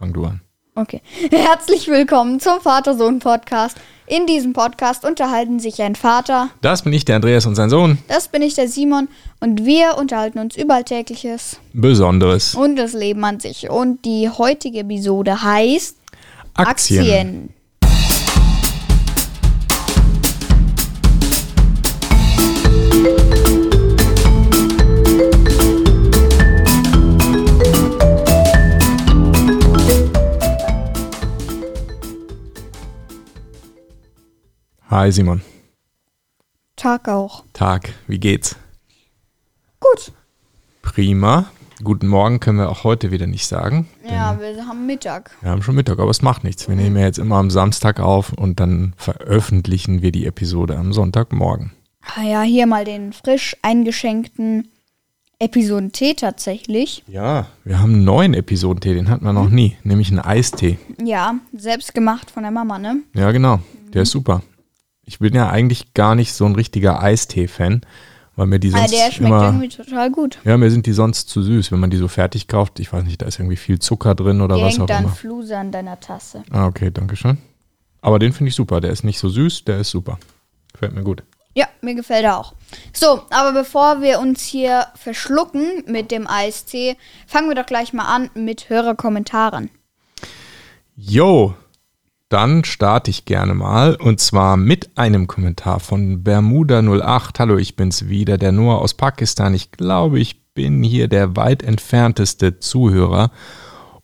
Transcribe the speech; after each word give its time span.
Fang 0.00 0.14
du 0.14 0.24
an. 0.24 0.40
Okay. 0.76 1.02
Herzlich 1.30 1.86
willkommen 1.88 2.40
zum 2.40 2.58
Vater-Sohn-Podcast. 2.62 3.76
In 4.06 4.26
diesem 4.26 4.54
Podcast 4.54 5.04
unterhalten 5.04 5.60
sich 5.60 5.82
ein 5.82 5.94
Vater, 5.94 6.48
Das 6.62 6.80
bin 6.82 6.94
ich, 6.94 7.04
der 7.04 7.16
Andreas 7.16 7.44
und 7.44 7.54
sein 7.54 7.68
Sohn. 7.68 7.98
das 8.08 8.28
bin 8.28 8.40
ich, 8.40 8.54
der 8.54 8.66
Simon, 8.66 9.08
und 9.40 9.66
wir 9.66 9.98
unterhalten 9.98 10.38
uns 10.38 10.56
über 10.56 10.76
Alltägliches 10.76 11.60
Besonderes. 11.74 12.54
und 12.54 12.76
das 12.76 12.94
Leben 12.94 13.22
an 13.26 13.40
sich. 13.40 13.68
Und 13.68 14.06
die 14.06 14.30
heutige 14.30 14.78
Episode 14.78 15.42
heißt 15.42 15.98
Aktien. 16.54 17.00
Aktien. 17.02 17.54
Hi 34.90 35.12
Simon. 35.12 35.40
Tag 36.74 37.08
auch. 37.08 37.44
Tag, 37.52 37.92
wie 38.08 38.18
geht's? 38.18 38.56
Gut. 39.78 40.10
Prima. 40.82 41.48
Guten 41.84 42.08
Morgen 42.08 42.40
können 42.40 42.58
wir 42.58 42.68
auch 42.68 42.82
heute 42.82 43.12
wieder 43.12 43.28
nicht 43.28 43.46
sagen. 43.46 43.86
Ja, 44.04 44.40
wir 44.40 44.66
haben 44.66 44.86
Mittag. 44.86 45.30
Wir 45.42 45.52
haben 45.52 45.62
schon 45.62 45.76
Mittag, 45.76 46.00
aber 46.00 46.10
es 46.10 46.22
macht 46.22 46.42
nichts. 46.42 46.68
Wir 46.68 46.74
nehmen 46.74 46.96
ja 46.96 47.04
jetzt 47.04 47.20
immer 47.20 47.36
am 47.36 47.50
Samstag 47.50 48.00
auf 48.00 48.32
und 48.32 48.58
dann 48.58 48.94
veröffentlichen 48.96 50.02
wir 50.02 50.10
die 50.10 50.26
Episode 50.26 50.76
am 50.76 50.92
Sonntagmorgen. 50.92 51.70
Ah 52.16 52.24
ja, 52.24 52.42
hier 52.42 52.66
mal 52.66 52.84
den 52.84 53.12
frisch 53.12 53.56
eingeschenkten 53.62 54.72
Episodentee 55.38 56.14
tatsächlich. 56.14 57.04
Ja, 57.06 57.46
wir 57.62 57.78
haben 57.78 57.94
einen 57.94 58.04
neuen 58.04 58.34
Episodentee, 58.34 58.94
den 58.94 59.08
hatten 59.08 59.24
wir 59.24 59.32
noch 59.32 59.50
nie, 59.50 59.76
nämlich 59.84 60.08
einen 60.08 60.18
Eistee. 60.18 60.80
Ja, 61.00 61.36
selbst 61.56 61.94
gemacht 61.94 62.28
von 62.28 62.42
der 62.42 62.50
Mama, 62.50 62.80
ne? 62.80 63.04
Ja, 63.14 63.30
genau. 63.30 63.60
Der 63.92 64.02
ist 64.02 64.10
super. 64.10 64.42
Ich 65.10 65.18
bin 65.18 65.34
ja 65.34 65.50
eigentlich 65.50 65.92
gar 65.92 66.14
nicht 66.14 66.32
so 66.34 66.44
ein 66.46 66.54
richtiger 66.54 67.02
Eistee-Fan, 67.02 67.80
weil 68.36 68.46
mir 68.46 68.60
die 68.60 68.68
Aber 68.68 68.78
sonst 68.78 68.92
der 68.92 69.10
schmeckt 69.10 69.18
immer... 69.20 69.44
irgendwie 69.46 69.68
total 69.68 70.08
gut. 70.12 70.38
Ja, 70.44 70.56
mir 70.56 70.70
sind 70.70 70.86
die 70.86 70.92
sonst 70.92 71.28
zu 71.28 71.42
süß, 71.42 71.72
wenn 71.72 71.80
man 71.80 71.90
die 71.90 71.96
so 71.96 72.06
fertig 72.06 72.46
kauft. 72.46 72.78
Ich 72.78 72.92
weiß 72.92 73.02
nicht, 73.02 73.20
da 73.20 73.26
ist 73.26 73.40
irgendwie 73.40 73.56
viel 73.56 73.80
Zucker 73.80 74.14
drin 74.14 74.40
oder 74.40 74.54
Die 74.54 74.62
was 74.62 74.74
auch 74.74 74.78
hängt 74.78 74.90
dann 74.90 75.04
immer. 75.06 75.12
Fluse 75.12 75.58
an 75.58 75.72
deiner 75.72 75.98
Tasse. 75.98 76.44
Ah, 76.52 76.68
okay, 76.68 76.92
danke 76.92 77.16
schön. 77.16 77.38
Aber 78.00 78.20
den 78.20 78.32
finde 78.32 78.50
ich 78.50 78.54
super. 78.54 78.80
Der 78.80 78.92
ist 78.92 79.02
nicht 79.02 79.18
so 79.18 79.28
süß, 79.28 79.64
der 79.64 79.80
ist 79.80 79.90
super. 79.90 80.16
Gefällt 80.72 80.94
mir 80.94 81.02
gut. 81.02 81.24
Ja, 81.54 81.66
mir 81.80 81.96
gefällt 81.96 82.22
er 82.22 82.38
auch. 82.38 82.54
So, 82.92 83.22
aber 83.30 83.52
bevor 83.52 84.02
wir 84.02 84.20
uns 84.20 84.44
hier 84.44 84.86
verschlucken 84.94 85.82
mit 85.88 86.12
dem 86.12 86.28
Eistee, 86.28 86.96
fangen 87.26 87.48
wir 87.48 87.56
doch 87.56 87.66
gleich 87.66 87.92
mal 87.92 88.04
an 88.04 88.30
mit 88.34 88.70
Hörerkommentaren. 88.70 89.70
Jo, 90.94 91.56
dann 92.30 92.62
starte 92.64 93.10
ich 93.10 93.24
gerne 93.24 93.54
mal 93.54 93.96
und 93.96 94.20
zwar 94.20 94.56
mit 94.56 94.96
einem 94.96 95.26
Kommentar 95.26 95.80
von 95.80 96.22
Bermuda08. 96.22 97.38
Hallo, 97.40 97.58
ich 97.58 97.74
bin's 97.76 98.08
wieder, 98.08 98.38
der 98.38 98.52
Noah 98.52 98.80
aus 98.80 98.94
Pakistan. 98.94 99.52
Ich 99.52 99.72
glaube, 99.72 100.20
ich 100.20 100.40
bin 100.54 100.82
hier 100.84 101.08
der 101.08 101.34
weit 101.36 101.62
entfernteste 101.64 102.60
Zuhörer 102.60 103.32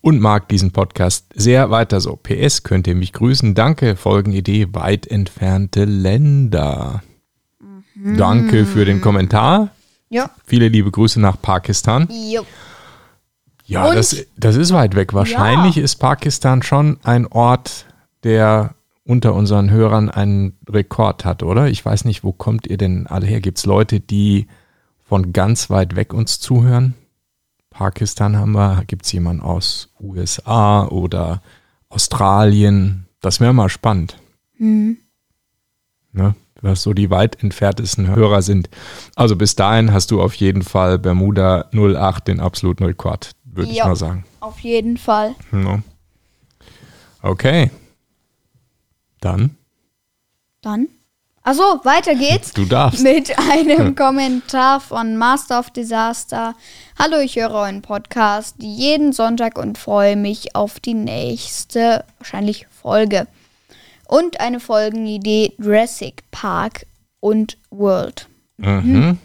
und 0.00 0.20
mag 0.20 0.48
diesen 0.48 0.72
Podcast 0.72 1.26
sehr 1.36 1.70
weiter 1.70 2.00
so. 2.00 2.16
PS, 2.16 2.64
könnt 2.64 2.88
ihr 2.88 2.96
mich 2.96 3.12
grüßen? 3.12 3.54
Danke, 3.54 3.94
Folgenidee, 3.94 4.68
weit 4.72 5.06
entfernte 5.06 5.84
Länder. 5.84 7.02
Danke 8.16 8.66
für 8.66 8.84
den 8.84 9.00
Kommentar. 9.00 9.70
Ja. 10.08 10.30
Viele 10.44 10.66
liebe 10.68 10.90
Grüße 10.90 11.20
nach 11.20 11.40
Pakistan. 11.40 12.08
Ja, 13.68 13.88
Und- 13.88 13.94
das, 13.96 14.16
das 14.36 14.56
ist 14.56 14.72
weit 14.72 14.96
weg. 14.96 15.14
Wahrscheinlich 15.14 15.76
Ja. 15.76 15.84
ist 15.84 15.96
Pakistan 15.96 16.62
schon 16.62 16.98
ein 17.04 17.26
Ort, 17.26 17.86
der 18.26 18.74
unter 19.04 19.34
unseren 19.34 19.70
Hörern 19.70 20.10
einen 20.10 20.58
Rekord 20.68 21.24
hat, 21.24 21.44
oder? 21.44 21.68
Ich 21.68 21.84
weiß 21.84 22.04
nicht, 22.04 22.24
wo 22.24 22.32
kommt 22.32 22.66
ihr 22.66 22.76
denn 22.76 23.06
alle 23.06 23.24
her? 23.26 23.40
Gibt 23.40 23.58
es 23.58 23.64
Leute, 23.64 24.00
die 24.00 24.48
von 25.04 25.32
ganz 25.32 25.70
weit 25.70 25.94
weg 25.94 26.12
uns 26.12 26.40
zuhören? 26.40 26.94
Pakistan 27.70 28.36
haben 28.36 28.50
wir. 28.50 28.82
Gibt 28.88 29.06
es 29.06 29.12
jemanden 29.12 29.42
aus 29.42 29.90
USA 30.00 30.88
oder 30.88 31.40
Australien? 31.88 33.06
Das 33.20 33.38
wäre 33.38 33.54
mal 33.54 33.68
spannend. 33.68 34.16
Ne? 34.58 36.34
Was 36.60 36.82
so 36.82 36.92
die 36.92 37.10
weit 37.10 37.40
entferntesten 37.44 38.08
Hörer 38.08 38.42
sind. 38.42 38.70
Also 39.14 39.36
bis 39.36 39.54
dahin 39.54 39.92
hast 39.92 40.10
du 40.10 40.20
auf 40.20 40.34
jeden 40.34 40.62
Fall 40.62 40.98
Bermuda 40.98 41.70
08 41.72 42.26
den 42.26 42.40
absoluten 42.40 42.82
Rekord, 42.82 43.36
würde 43.44 43.70
ich 43.70 43.84
mal 43.84 43.94
sagen. 43.94 44.24
Auf 44.40 44.58
jeden 44.58 44.96
Fall. 44.96 45.36
No. 45.52 45.80
Okay. 47.22 47.70
Dann, 49.26 49.56
Dann. 50.62 50.86
Achso, 51.42 51.80
weiter 51.82 52.14
geht's. 52.14 52.52
du 52.52 52.64
darfst. 52.64 53.02
Mit 53.02 53.36
einem 53.50 53.96
Kommentar 53.96 54.78
von 54.78 55.16
Master 55.16 55.58
of 55.58 55.70
Disaster. 55.70 56.54
Hallo, 56.96 57.18
ich 57.18 57.34
höre 57.34 57.50
euren 57.50 57.82
Podcast 57.82 58.54
jeden 58.60 59.12
Sonntag 59.12 59.58
und 59.58 59.78
freue 59.78 60.14
mich 60.14 60.54
auf 60.54 60.78
die 60.78 60.94
nächste, 60.94 62.04
wahrscheinlich 62.18 62.68
Folge. 62.70 63.26
Und 64.06 64.38
eine 64.38 64.60
Folgenidee 64.60 65.54
Jurassic 65.58 66.22
Park 66.30 66.86
und 67.18 67.58
World. 67.70 68.28
Mhm. 68.58 69.18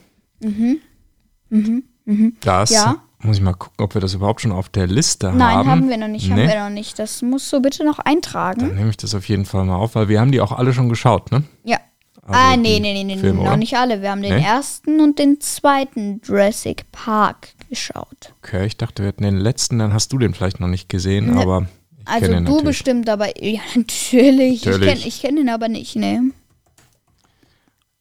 Das 2.41 2.71
Ja. 2.71 3.03
Muss 3.23 3.37
ich 3.37 3.43
mal 3.43 3.53
gucken, 3.53 3.83
ob 3.83 3.93
wir 3.93 4.01
das 4.01 4.13
überhaupt 4.13 4.41
schon 4.41 4.51
auf 4.51 4.69
der 4.69 4.87
Liste 4.87 5.31
Nein, 5.31 5.57
haben. 5.57 5.69
haben, 5.69 5.89
wir 5.89 5.97
noch 5.97 6.07
nicht, 6.07 6.29
haben 6.29 6.37
Nee. 6.41 6.47
wir 6.47 6.63
noch 6.63 6.69
nicht. 6.69 6.97
Das 6.99 7.21
musst 7.21 7.51
du 7.53 7.61
bitte 7.61 7.83
noch 7.85 7.99
eintragen. 7.99 8.59
Dann 8.61 8.75
nehme 8.75 8.89
ich 8.89 8.97
das 8.97 9.13
auf 9.15 9.27
jeden 9.29 9.45
Fall 9.45 9.65
mal 9.65 9.75
auf, 9.75 9.95
weil 9.95 10.07
wir 10.09 10.19
haben 10.19 10.31
die 10.31 10.41
auch 10.41 10.51
alle 10.51 10.73
schon 10.73 10.89
geschaut, 10.89 11.31
ne? 11.31 11.43
Ja. 11.63 11.77
Also 12.23 12.39
ah, 12.39 12.55
nee, 12.55 12.79
nee, 12.79 12.93
nee, 12.93 13.03
nee, 13.03 13.17
Filme, 13.17 13.39
noch 13.39 13.47
oder? 13.47 13.57
nicht 13.57 13.75
alle. 13.75 14.01
Wir 14.01 14.11
haben 14.11 14.21
den 14.21 14.35
Nee? 14.35 14.43
ersten 14.43 15.01
und 15.01 15.17
den 15.17 15.39
zweiten 15.41 16.21
Jurassic 16.23 16.85
Park 16.91 17.49
geschaut. 17.69 18.33
Okay, 18.43 18.65
ich 18.67 18.77
dachte, 18.77 19.01
wir 19.01 19.07
hätten 19.07 19.23
den 19.23 19.37
letzten, 19.37 19.79
dann 19.79 19.91
hast 19.93 20.13
du 20.13 20.19
den 20.19 20.33
vielleicht 20.35 20.59
noch 20.59 20.67
nicht 20.67 20.87
gesehen, 20.87 21.33
Ne. 21.33 21.41
aber 21.41 21.65
ich 21.99 22.07
Also 22.07 22.27
du 22.27 22.39
natürlich. 22.39 22.63
bestimmt, 22.63 23.09
aber 23.09 23.43
ja, 23.43 23.59
natürlich. 23.75 24.65
Natürlich. 24.65 24.65
Ich 24.65 24.87
kenne 24.87 25.07
ich 25.07 25.21
kenn 25.21 25.37
ihn 25.37 25.49
aber 25.49 25.67
nicht, 25.67 25.95
ne. 25.95 26.31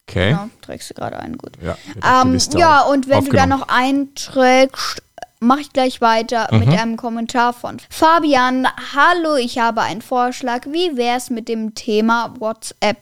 Okay. 0.08 0.30
Ja, 0.32 0.48
trägst 0.60 0.90
du 0.90 0.94
gerade 0.94 1.18
ein, 1.20 1.38
gut. 1.38 1.52
Ja, 1.62 1.76
die 1.94 2.00
Ähm, 2.04 2.38
ja, 2.58 2.82
und 2.82 3.08
wenn 3.08 3.24
du 3.24 3.30
da 3.32 3.46
noch 3.46 3.68
einträgst, 3.68 5.02
mache 5.40 5.62
ich 5.62 5.72
gleich 5.72 6.00
weiter 6.00 6.48
Mhm. 6.52 6.58
mit 6.60 6.68
einem 6.68 6.96
Kommentar 6.96 7.52
von 7.52 7.78
Fabian. 7.88 8.68
Hallo, 8.94 9.36
ich 9.36 9.58
habe 9.58 9.80
einen 9.80 10.02
Vorschlag. 10.02 10.66
Wie 10.66 10.96
wär's 10.96 11.30
mit 11.30 11.48
dem 11.48 11.74
Thema 11.74 12.34
WhatsApp? 12.38 12.98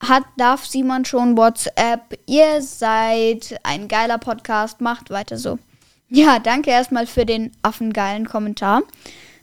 Hat, 0.00 0.24
darf 0.36 0.66
Simon 0.66 1.06
schon 1.06 1.36
WhatsApp? 1.38 2.18
Ihr 2.26 2.60
seid 2.60 3.58
ein 3.62 3.88
geiler 3.88 4.18
Podcast, 4.18 4.82
macht 4.82 5.08
weiter 5.08 5.38
so. 5.38 5.58
Ja, 6.10 6.38
danke 6.38 6.70
erstmal 6.70 7.06
für 7.06 7.24
den 7.24 7.50
affengeilen 7.62 8.26
Kommentar. 8.28 8.82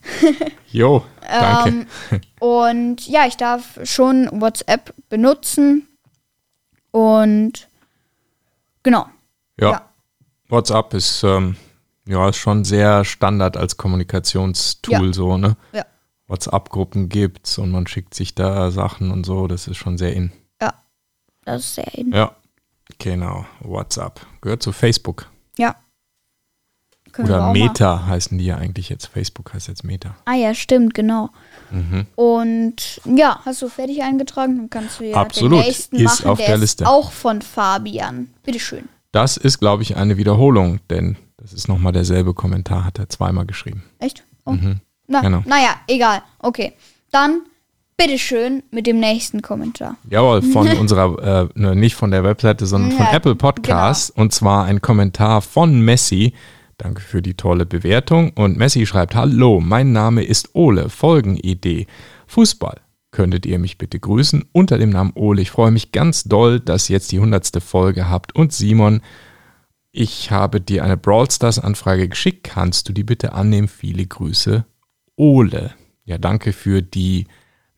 Jo, 0.72 1.03
danke. 1.22 1.70
Ähm, 1.70 2.22
und 2.40 3.08
ja, 3.08 3.28
ich 3.28 3.38
darf 3.38 3.78
schon 3.84 4.30
WhatsApp 4.42 4.94
benutzen. 5.09 5.88
Und 6.92 7.68
genau. 8.82 9.06
ja. 9.59 9.72
ja. 9.72 9.90
WhatsApp 10.50 10.94
ist, 10.96 11.24
ähm, 11.24 11.56
ja, 12.08 12.30
ist 12.30 12.38
schon 12.38 12.64
sehr 12.66 13.06
Standard 13.06 13.58
als 13.58 13.78
Kommunikationstool 13.78 15.08
Ja. 15.08 15.14
so, 15.14 15.38
ne? 15.38 15.56
Ja. 15.74 15.86
WhatsApp-Gruppen 16.28 17.10
gibt's 17.10 17.58
und 17.58 17.72
man 17.72 17.88
schickt 17.88 18.14
sich 18.14 18.34
da 18.36 18.72
Sachen 18.72 19.12
und 19.12 19.26
so, 19.26 19.48
das 19.48 19.68
ist 19.68 19.78
schon 19.78 19.98
sehr 19.98 20.14
in. 20.14 20.32
Ja. 20.62 20.74
Das 21.44 21.62
ist 21.62 21.76
sehr 21.76 21.94
in. 21.96 22.12
Ja, 22.14 22.36
genau. 23.00 23.46
WhatsApp. 23.60 24.22
Gehört 24.42 24.64
zu 24.64 24.72
Facebook. 24.72 25.30
Ja. 25.58 25.76
Können 27.12 27.28
Oder 27.28 27.40
auch 27.42 27.48
mal- 27.48 27.54
Meta 27.54 28.06
heißen 28.06 28.38
die 28.38 28.46
ja 28.46 28.56
eigentlich 28.56 28.88
jetzt. 28.88 29.08
Facebook 29.08 29.54
heißt 29.54 29.68
jetzt 29.68 29.84
Meta. 29.84 30.16
Ah 30.24 30.36
ja, 30.36 30.54
stimmt, 30.54 30.94
genau. 30.94 31.30
Mhm. 31.70 32.06
Und 32.16 33.02
ja, 33.04 33.42
hast 33.44 33.62
du 33.62 33.68
fertig 33.68 34.02
eingetragen? 34.02 34.56
Dann 34.56 34.70
kannst 34.70 35.02
du 35.02 35.04
ja 35.09 35.18
Absolut, 35.18 35.59
den 35.59 35.66
nächsten 35.68 35.97
ist 35.97 36.04
machen. 36.06 36.28
auf 36.30 36.38
der 36.38 36.47
der 36.47 36.56
ist 36.56 36.62
Liste. 36.62 36.88
auch 36.88 37.12
von 37.12 37.42
Fabian. 37.42 38.34
Bitteschön. 38.44 38.88
Das 39.12 39.36
ist, 39.36 39.59
glaube 39.59 39.84
ich, 39.84 39.97
eine 39.97 40.16
Wiederholung, 40.16 40.80
denn 40.90 41.18
das 41.41 41.53
ist 41.53 41.67
nochmal 41.67 41.91
derselbe 41.91 42.34
Kommentar, 42.34 42.85
hat 42.85 42.99
er 42.99 43.09
zweimal 43.09 43.46
geschrieben. 43.46 43.84
Echt? 43.99 44.23
Oh. 44.46 44.55
Na, 45.08 45.22
genau. 45.22 45.43
Naja, 45.46 45.76
egal. 45.88 46.22
Okay. 46.40 46.73
Dann 47.11 47.41
bitteschön 47.97 48.64
mit 48.72 48.88
dem 48.88 48.99
nächsten 48.99 49.41
Kommentar. 49.41 49.97
Jawohl, 50.09 50.41
von 50.41 50.67
unserer, 50.79 51.49
äh, 51.55 51.59
ne, 51.59 51.76
nicht 51.76 51.96
von 51.96 52.11
der 52.11 52.23
Webseite, 52.23 52.66
sondern 52.66 52.91
von 52.91 53.05
Ja, 53.05 53.14
Apple 53.14 53.35
Podcasts. 53.35 54.09
Und 54.09 54.34
zwar 54.34 54.66
ein 54.66 54.82
Kommentar 54.82 55.41
von 55.41 55.82
Messi. 55.82 56.34
Danke 56.78 57.02
für 57.02 57.22
die 57.22 57.34
tolle 57.34 57.66
Bewertung. 57.66 58.32
Und 58.32 58.58
Messi 58.58 58.85
schreibt, 58.85 59.16
Hallo, 59.16 59.59
mein 59.59 59.91
Name 59.91 60.23
ist 60.23 60.53
Ole, 60.53 60.90
Folgenidee. 60.90 61.87
Fußball. 62.28 62.78
Könntet 63.11 63.46
ihr 63.46 63.59
mich 63.59 63.78
bitte 63.78 63.99
grüßen 63.99 64.46
unter 64.53 64.78
dem 64.78 64.91
Namen 64.91 65.11
Ole? 65.16 65.41
Ich 65.41 65.52
freue 65.52 65.72
mich 65.72 65.91
ganz 65.91 66.23
doll, 66.23 66.61
dass 66.61 66.90
ihr 66.90 66.94
jetzt 66.96 67.11
die 67.11 67.20
hundertste 67.20 67.59
Folge 67.59 68.09
habt. 68.09 68.34
Und 68.34 68.53
Simon, 68.53 69.02
ich 69.91 70.32
habe 70.32 70.61
dir 70.61 70.84
eine 70.84 70.97
Brawl 70.97 71.29
Stars 71.29 71.59
Anfrage 71.59 72.08
geschickt. 72.08 72.43
Kannst 72.43 72.88
du 72.90 72.93
die 72.93 73.03
bitte 73.03 73.34
annehmen? 73.34 73.67
Viele 73.67 74.05
Grüße, 74.05 74.66
Ole. 75.16 75.73
Ja, 76.05 76.17
danke 76.17 76.53
für 76.53 76.82
die 76.82 77.28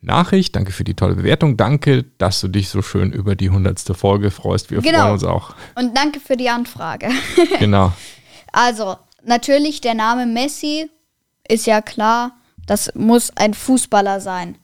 Nachricht, 0.01 0.55
danke 0.55 0.71
für 0.71 0.83
die 0.83 0.95
tolle 0.95 1.15
Bewertung, 1.15 1.55
danke, 1.55 2.03
dass 2.17 2.41
du 2.41 2.47
dich 2.49 2.67
so 2.69 2.81
schön 2.81 3.13
über 3.13 3.35
die 3.35 3.49
hundertste 3.49 3.93
Folge 3.93 4.31
freust. 4.31 4.69
Wir 4.69 4.81
Genau. 4.81 4.99
freuen 4.99 5.11
uns 5.13 5.23
auch. 5.23 5.55
Und 5.75 5.95
danke 5.95 6.19
für 6.19 6.35
die 6.37 6.49
Anfrage. 6.49 7.09
Genau. 7.59 7.93
Also, 8.51 8.97
natürlich 9.25 9.81
der 9.81 9.93
Name 9.95 10.25
Messi 10.25 10.89
ist 11.47 11.65
ja 11.65 11.81
klar, 11.81 12.31
das 12.67 12.93
muss 12.95 13.31
ein 13.35 13.53
Fußballer 13.53 14.19
sein. 14.21 14.55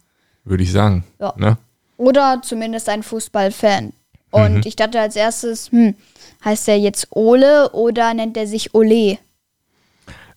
Würde 0.43 0.63
ich 0.63 0.71
sagen. 0.71 1.03
Ja. 1.19 1.33
Ne? 1.37 1.57
Oder 1.97 2.41
zumindest 2.43 2.87
ein 2.89 3.03
Fußballfan. 3.03 3.93
Und 4.31 4.55
Mhm. 4.55 4.61
ich 4.65 4.75
dachte 4.75 4.99
als 4.99 5.15
erstes, 5.15 5.71
hm, 5.71 5.95
heißt 6.43 6.67
er 6.69 6.77
jetzt 6.77 7.07
Ole 7.11 7.69
oder 7.71 8.13
nennt 8.13 8.37
er 8.37 8.47
sich 8.47 8.73
Ole? 8.73 9.17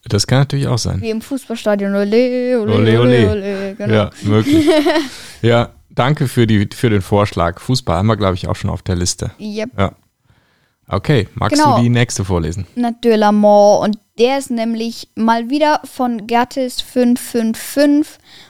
Das 0.05 0.27
kann 0.27 0.41
natürlich 0.41 0.67
auch 0.67 0.79
sein. 0.79 1.01
Wie 1.01 1.11
im 1.11 1.23
Fußballstadion. 1.23 1.95
Ole, 1.95 2.61
Ole, 2.61 3.01
Ole, 3.01 3.31
Ole. 3.31 3.75
Genau. 3.79 3.95
Ja, 3.95 4.11
möglich. 4.23 4.67
ja, 5.43 5.71
danke 5.91 6.27
für, 6.27 6.47
die, 6.47 6.69
für 6.75 6.91
den 6.91 7.03
Vorschlag. 7.03 7.61
Fußball 7.61 7.99
haben 7.99 8.07
wir, 8.07 8.17
glaube 8.17 8.35
ich, 8.35 8.49
auch 8.49 8.57
schon 8.57 8.71
auf 8.71 8.83
der 8.83 8.97
Liste. 8.97 9.31
Yep. 9.39 9.71
Ja. 9.79 9.93
Okay, 10.89 11.29
magst 11.35 11.57
Genau. 11.57 11.77
du 11.77 11.83
die 11.85 11.89
nächste 11.89 12.25
vorlesen? 12.25 12.67
Natürlich. 12.75 13.25
Und 13.25 13.99
der 14.19 14.39
ist 14.39 14.51
nämlich 14.51 15.09
mal 15.15 15.49
wieder 15.49 15.81
von 15.85 16.27
Gattis555. 16.27 18.07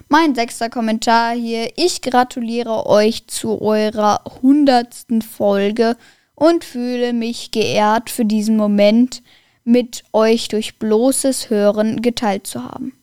Mein 0.09 0.35
sechster 0.35 0.71
Kommentar 0.71 1.35
hier. 1.35 1.71
Ich 1.77 2.01
gratuliere 2.03 2.87
euch 2.87 3.27
zu 3.29 3.61
eurer 3.61 4.25
hundertsten 4.43 5.23
Folge 5.23 5.97
und 6.43 6.65
fühle 6.65 7.13
mich 7.13 7.53
geehrt 7.53 8.11
für 8.11 8.25
diesen 8.25 8.57
Moment 8.57 9.23
mit 9.63 10.03
euch 10.13 10.49
durch 10.49 10.81
bloßes 10.81 11.51
Hören 11.51 12.03
geteilt 12.03 12.49
zu 12.49 12.65
haben. 12.65 12.95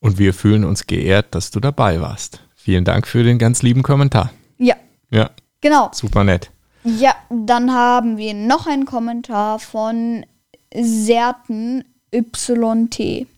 Und 0.00 0.18
wir 0.18 0.34
fühlen 0.34 0.64
uns 0.64 0.88
geehrt, 0.88 1.32
dass 1.36 1.52
du 1.52 1.60
dabei 1.60 2.00
warst. 2.00 2.40
Vielen 2.56 2.84
Dank 2.84 3.06
für 3.06 3.22
den 3.22 3.38
ganz 3.38 3.62
lieben 3.62 3.84
Kommentar. 3.84 4.32
Ja, 4.58 4.74
Ja, 5.12 5.30
genau. 5.60 5.90
super 5.92 6.24
nett. 6.24 6.50
Ja, 6.82 7.14
dann 7.30 7.72
haben 7.72 8.16
wir 8.16 8.34
noch 8.34 8.66
einen 8.66 8.84
Kommentar 8.84 9.60
von 9.60 10.26
Serten 10.74 11.84
YT. 12.12 13.28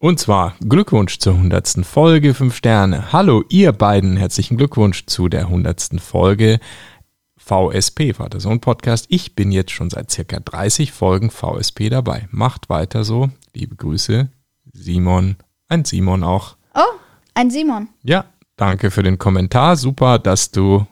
Und 0.00 0.20
zwar 0.20 0.54
Glückwunsch 0.66 1.18
zur 1.18 1.34
100. 1.34 1.84
Folge, 1.84 2.32
5 2.32 2.56
Sterne. 2.56 3.12
Hallo, 3.12 3.44
ihr 3.50 3.72
beiden, 3.72 4.16
herzlichen 4.16 4.56
Glückwunsch 4.56 5.04
zu 5.04 5.28
der 5.28 5.42
100. 5.42 6.00
Folge 6.00 6.60
VSP, 7.48 8.12
Vater-Sohn-Podcast. 8.12 9.06
Ich 9.08 9.34
bin 9.34 9.50
jetzt 9.50 9.70
schon 9.70 9.88
seit 9.88 10.10
circa 10.10 10.38
30 10.38 10.92
Folgen 10.92 11.30
VSP 11.30 11.88
dabei. 11.88 12.28
Macht 12.30 12.68
weiter 12.68 13.04
so. 13.04 13.30
Liebe 13.54 13.74
Grüße, 13.74 14.28
Simon. 14.74 15.36
Ein 15.68 15.86
Simon 15.86 16.24
auch. 16.24 16.56
Oh, 16.74 16.80
ein 17.32 17.50
Simon. 17.50 17.88
Ja, 18.02 18.26
danke 18.56 18.90
für 18.90 19.02
den 19.02 19.16
Kommentar. 19.16 19.76
Super, 19.76 20.18
dass 20.18 20.50
du 20.50 20.86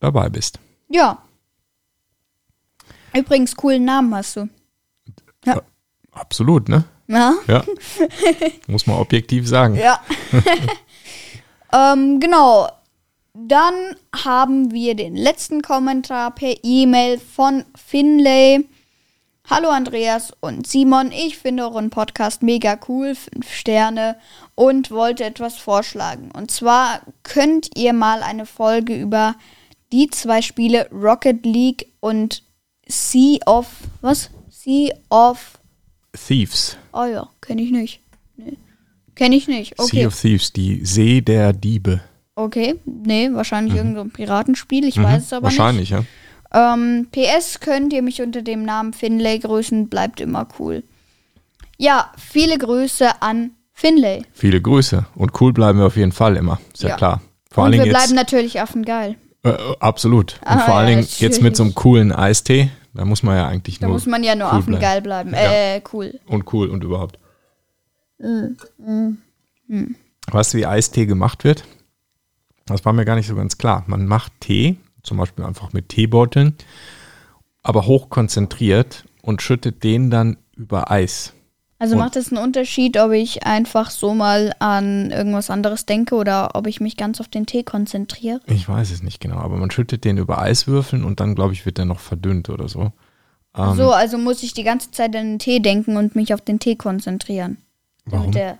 dabei 0.00 0.30
bist. 0.30 0.58
Ja. 0.88 1.18
Übrigens, 3.12 3.54
coolen 3.54 3.84
Namen 3.84 4.14
hast 4.14 4.36
du. 4.36 4.48
Absolut, 6.12 6.70
ne? 6.70 6.84
Ja. 7.08 7.34
Ja. 7.46 7.62
Muss 8.68 8.86
man 8.86 8.96
objektiv 8.96 9.46
sagen. 9.46 9.74
Ja. 9.74 10.00
ähm, 11.92 12.20
genau. 12.20 12.70
Dann 13.36 13.96
haben 14.14 14.70
wir 14.70 14.94
den 14.94 15.16
letzten 15.16 15.60
Kommentar 15.60 16.32
per 16.36 16.54
E-Mail 16.62 17.18
von 17.18 17.64
Finlay. 17.74 18.64
Hallo 19.50 19.70
Andreas 19.70 20.32
und 20.40 20.68
Simon, 20.68 21.10
ich 21.10 21.36
finde 21.36 21.64
euren 21.64 21.90
Podcast 21.90 22.42
mega 22.44 22.78
cool, 22.88 23.16
fünf 23.16 23.52
Sterne 23.52 24.16
und 24.54 24.92
wollte 24.92 25.24
etwas 25.24 25.56
vorschlagen. 25.56 26.30
Und 26.30 26.52
zwar 26.52 27.00
könnt 27.24 27.76
ihr 27.76 27.92
mal 27.92 28.22
eine 28.22 28.46
Folge 28.46 28.94
über 28.94 29.34
die 29.92 30.08
zwei 30.10 30.40
Spiele 30.40 30.88
Rocket 30.92 31.44
League 31.44 31.88
und 31.98 32.44
Sea 32.86 33.38
of 33.46 33.66
was? 34.00 34.30
Sea 34.48 34.94
of 35.10 35.58
Thieves. 36.12 36.76
Oh 36.92 37.04
ja, 37.04 37.28
kenne 37.40 37.62
ich 37.62 37.72
nicht. 37.72 38.00
Nee. 38.36 38.56
Kenne 39.16 39.34
ich 39.34 39.48
nicht. 39.48 39.74
Sea 39.76 39.84
Okay. 39.84 40.06
of 40.06 40.18
Thieves, 40.18 40.52
die 40.52 40.84
See 40.86 41.20
der 41.20 41.52
Diebe. 41.52 42.00
Okay. 42.36 42.76
Nee, 42.84 43.30
wahrscheinlich 43.32 43.74
irgend 43.76 43.94
so 43.96 44.00
ein 44.02 44.10
Piratenspiel. 44.10 44.84
Ich 44.86 45.00
weiß 45.02 45.22
es 45.24 45.32
aber 45.32 45.42
Mhm. 45.42 45.44
Wahrscheinlich, 45.44 45.90
ja. 45.90 45.98
nicht. 45.98 46.08
Ähm, 46.52 47.08
PS 47.10 47.60
könnt 47.60 47.92
ihr 47.92 48.02
mich 48.02 48.22
unter 48.22 48.42
dem 48.42 48.64
Namen 48.64 48.92
Finlay 48.92 49.38
grüßen. 49.38 49.88
Bleibt 49.88 50.20
immer 50.20 50.46
cool. 50.58 50.82
Ja, 51.78 52.12
viele 52.16 52.58
Grüße 52.58 53.22
an 53.22 53.50
Finlay. 53.72 54.22
Viele 54.32 54.60
Grüße. 54.60 55.04
Und 55.16 55.40
cool 55.40 55.52
bleiben 55.52 55.78
wir 55.80 55.86
auf 55.86 55.96
jeden 55.96 56.12
Fall 56.12 56.36
immer. 56.36 56.60
Ist 56.72 56.82
ja, 56.84 56.90
Ja. 56.90 56.96
klar. 56.96 57.22
Vor 57.50 57.64
Und 57.64 57.70
allen 57.70 57.72
wir 57.78 57.82
Dingen 57.84 57.90
bleiben 57.92 58.10
jetzt, 58.10 58.16
natürlich 58.16 58.60
affengeil. 58.60 59.16
äh, 59.44 59.50
äh, 59.50 59.76
absolut. 59.80 60.34
Und 60.42 60.46
Ah, 60.48 60.58
vor 60.60 60.74
allen 60.76 60.88
ja, 60.88 60.94
Dingen 60.96 61.08
jetzt 61.18 61.42
mit 61.42 61.56
so 61.56 61.64
einem 61.64 61.74
coolen 61.74 62.12
Eistee, 62.12 62.70
da 62.94 63.04
muss 63.04 63.22
man 63.24 63.36
ja 63.36 63.48
eigentlich 63.48 63.78
Da 63.80 63.86
nur 63.86 63.94
muss 63.94 64.06
man 64.06 64.22
ja 64.22 64.34
nur 64.36 64.48
cool 64.52 64.58
affengeil 64.58 65.02
bleiben. 65.02 65.32
Ja. 65.32 65.52
Äh, 65.76 65.82
cool. 65.92 66.18
und 66.26 66.52
cool 66.52 66.68
und 66.68 66.84
überhaupt. 66.84 67.18
Mm, 68.18 69.14
Weißt 70.30 70.54
du, 70.54 70.58
wie 70.58 70.66
Eistee 70.66 71.06
gemacht 71.06 71.42
wird? 71.44 71.64
Das 72.66 72.84
war 72.84 72.92
mir 72.92 73.04
gar 73.04 73.16
nicht 73.16 73.26
so 73.26 73.34
ganz 73.36 73.58
klar. 73.58 73.84
Man 73.86 74.06
macht 74.06 74.32
Tee, 74.40 74.76
zum 75.02 75.18
Beispiel 75.18 75.44
einfach 75.44 75.72
mit 75.72 75.88
Teebeuteln, 75.90 76.54
aber 77.62 77.86
hochkonzentriert 77.86 79.04
und 79.22 79.42
schüttet 79.42 79.84
den 79.84 80.10
dann 80.10 80.36
über 80.56 80.90
Eis. 80.90 81.32
Also 81.78 81.94
Und- 81.96 82.00
macht 82.00 82.16
es 82.16 82.32
einen 82.32 82.42
Unterschied, 82.42 82.96
ob 82.98 83.12
ich 83.12 83.44
einfach 83.44 83.90
so 83.90 84.14
mal 84.14 84.54
an 84.60 85.10
irgendwas 85.10 85.50
anderes 85.50 85.84
denke 85.86 86.14
oder 86.14 86.54
ob 86.54 86.66
ich 86.66 86.80
mich 86.80 86.96
ganz 86.96 87.20
auf 87.20 87.28
den 87.28 87.46
Tee 87.46 87.64
konzentriere? 87.64 88.40
Ich 88.46 88.68
weiß 88.68 88.90
es 88.90 89.02
nicht 89.02 89.20
genau, 89.20 89.38
aber 89.38 89.56
man 89.56 89.70
schüttet 89.70 90.04
den 90.04 90.16
über 90.16 90.40
Eiswürfeln 90.40 91.04
und 91.04 91.20
dann, 91.20 91.34
glaube 91.34 91.52
ich, 91.52 91.66
wird 91.66 91.78
der 91.78 91.84
noch 91.84 92.00
verdünnt 92.00 92.48
oder 92.48 92.68
so. 92.68 92.92
Ähm, 93.56 93.74
so, 93.74 93.90
also 93.92 94.18
muss 94.18 94.42
ich 94.42 94.54
die 94.54 94.62
ganze 94.64 94.90
Zeit 94.92 95.14
an 95.16 95.32
den 95.32 95.38
Tee 95.38 95.60
denken 95.60 95.96
und 95.96 96.16
mich 96.16 96.32
auf 96.32 96.40
den 96.40 96.58
Tee 96.60 96.76
konzentrieren. 96.76 97.58
Warum? 98.06 98.32
Der, 98.32 98.58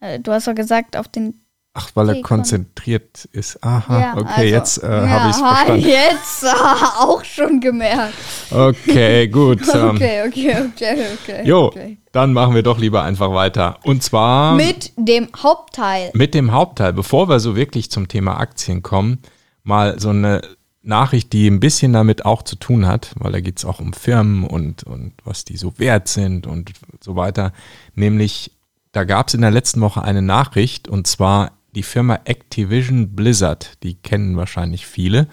äh, 0.00 0.18
du 0.20 0.32
hast 0.32 0.46
doch 0.46 0.54
gesagt, 0.54 0.96
auf 0.96 1.08
den. 1.08 1.40
Ach, 1.80 1.90
weil 1.94 2.08
er 2.10 2.22
konzentriert 2.22 3.26
ist. 3.32 3.62
Aha, 3.62 4.00
Ja, 4.00 4.16
okay, 4.16 4.26
also- 4.28 4.42
jetzt 4.42 4.82
äh, 4.82 4.86
Ja, 4.88 5.08
habe 5.08 5.30
ich 5.30 5.36
verstanden. 5.36 5.88
Jetzt 5.88 6.46
auch 6.98 7.24
schon 7.24 7.60
gemerkt. 7.60 8.14
Okay, 8.50 9.28
gut. 9.28 9.60
ähm, 9.74 9.90
Okay, 9.90 10.22
okay, 10.26 10.56
okay, 10.72 11.06
okay. 11.22 11.42
Jo, 11.46 11.66
okay. 11.66 11.98
dann 12.12 12.32
machen 12.32 12.54
wir 12.54 12.62
doch 12.62 12.78
lieber 12.78 13.02
einfach 13.02 13.32
weiter. 13.32 13.78
Und 13.84 14.02
zwar 14.02 14.54
Mit 14.54 14.92
dem 14.96 15.28
Hauptteil. 15.36 16.10
mit 16.14 16.34
dem 16.34 16.52
Hauptteil. 16.52 16.92
Bevor 16.92 17.28
wir 17.28 17.40
so 17.40 17.54
wirklich 17.56 17.90
zum 17.90 18.08
Thema 18.08 18.38
Aktien 18.38 18.82
kommen, 18.82 19.18
mal 19.62 19.98
so 20.00 20.08
eine 20.10 20.42
Nachricht, 20.82 21.32
die 21.32 21.46
ein 21.48 21.60
bisschen 21.60 21.92
damit 21.92 22.24
auch 22.24 22.42
zu 22.42 22.56
tun 22.56 22.86
hat, 22.86 23.12
weil 23.18 23.32
da 23.32 23.40
geht 23.40 23.58
es 23.58 23.64
auch 23.64 23.78
um 23.80 23.92
Firmen 23.92 24.44
und, 24.44 24.84
und 24.84 25.12
was 25.24 25.44
die 25.44 25.56
so 25.58 25.78
wert 25.78 26.08
sind 26.08 26.46
und 26.46 26.72
so 27.02 27.14
weiter. 27.14 27.52
Nämlich, 27.94 28.52
da 28.92 29.04
gab 29.04 29.28
es 29.28 29.34
in 29.34 29.42
der 29.42 29.50
letzten 29.50 29.80
Woche 29.82 30.00
eine 30.02 30.22
Nachricht 30.22 30.88
und 30.88 31.06
zwar 31.06 31.57
die 31.78 31.84
Firma 31.84 32.18
Activision 32.24 33.14
Blizzard. 33.14 33.80
Die 33.84 33.94
kennen 33.94 34.36
wahrscheinlich 34.36 34.84
viele. 34.84 35.28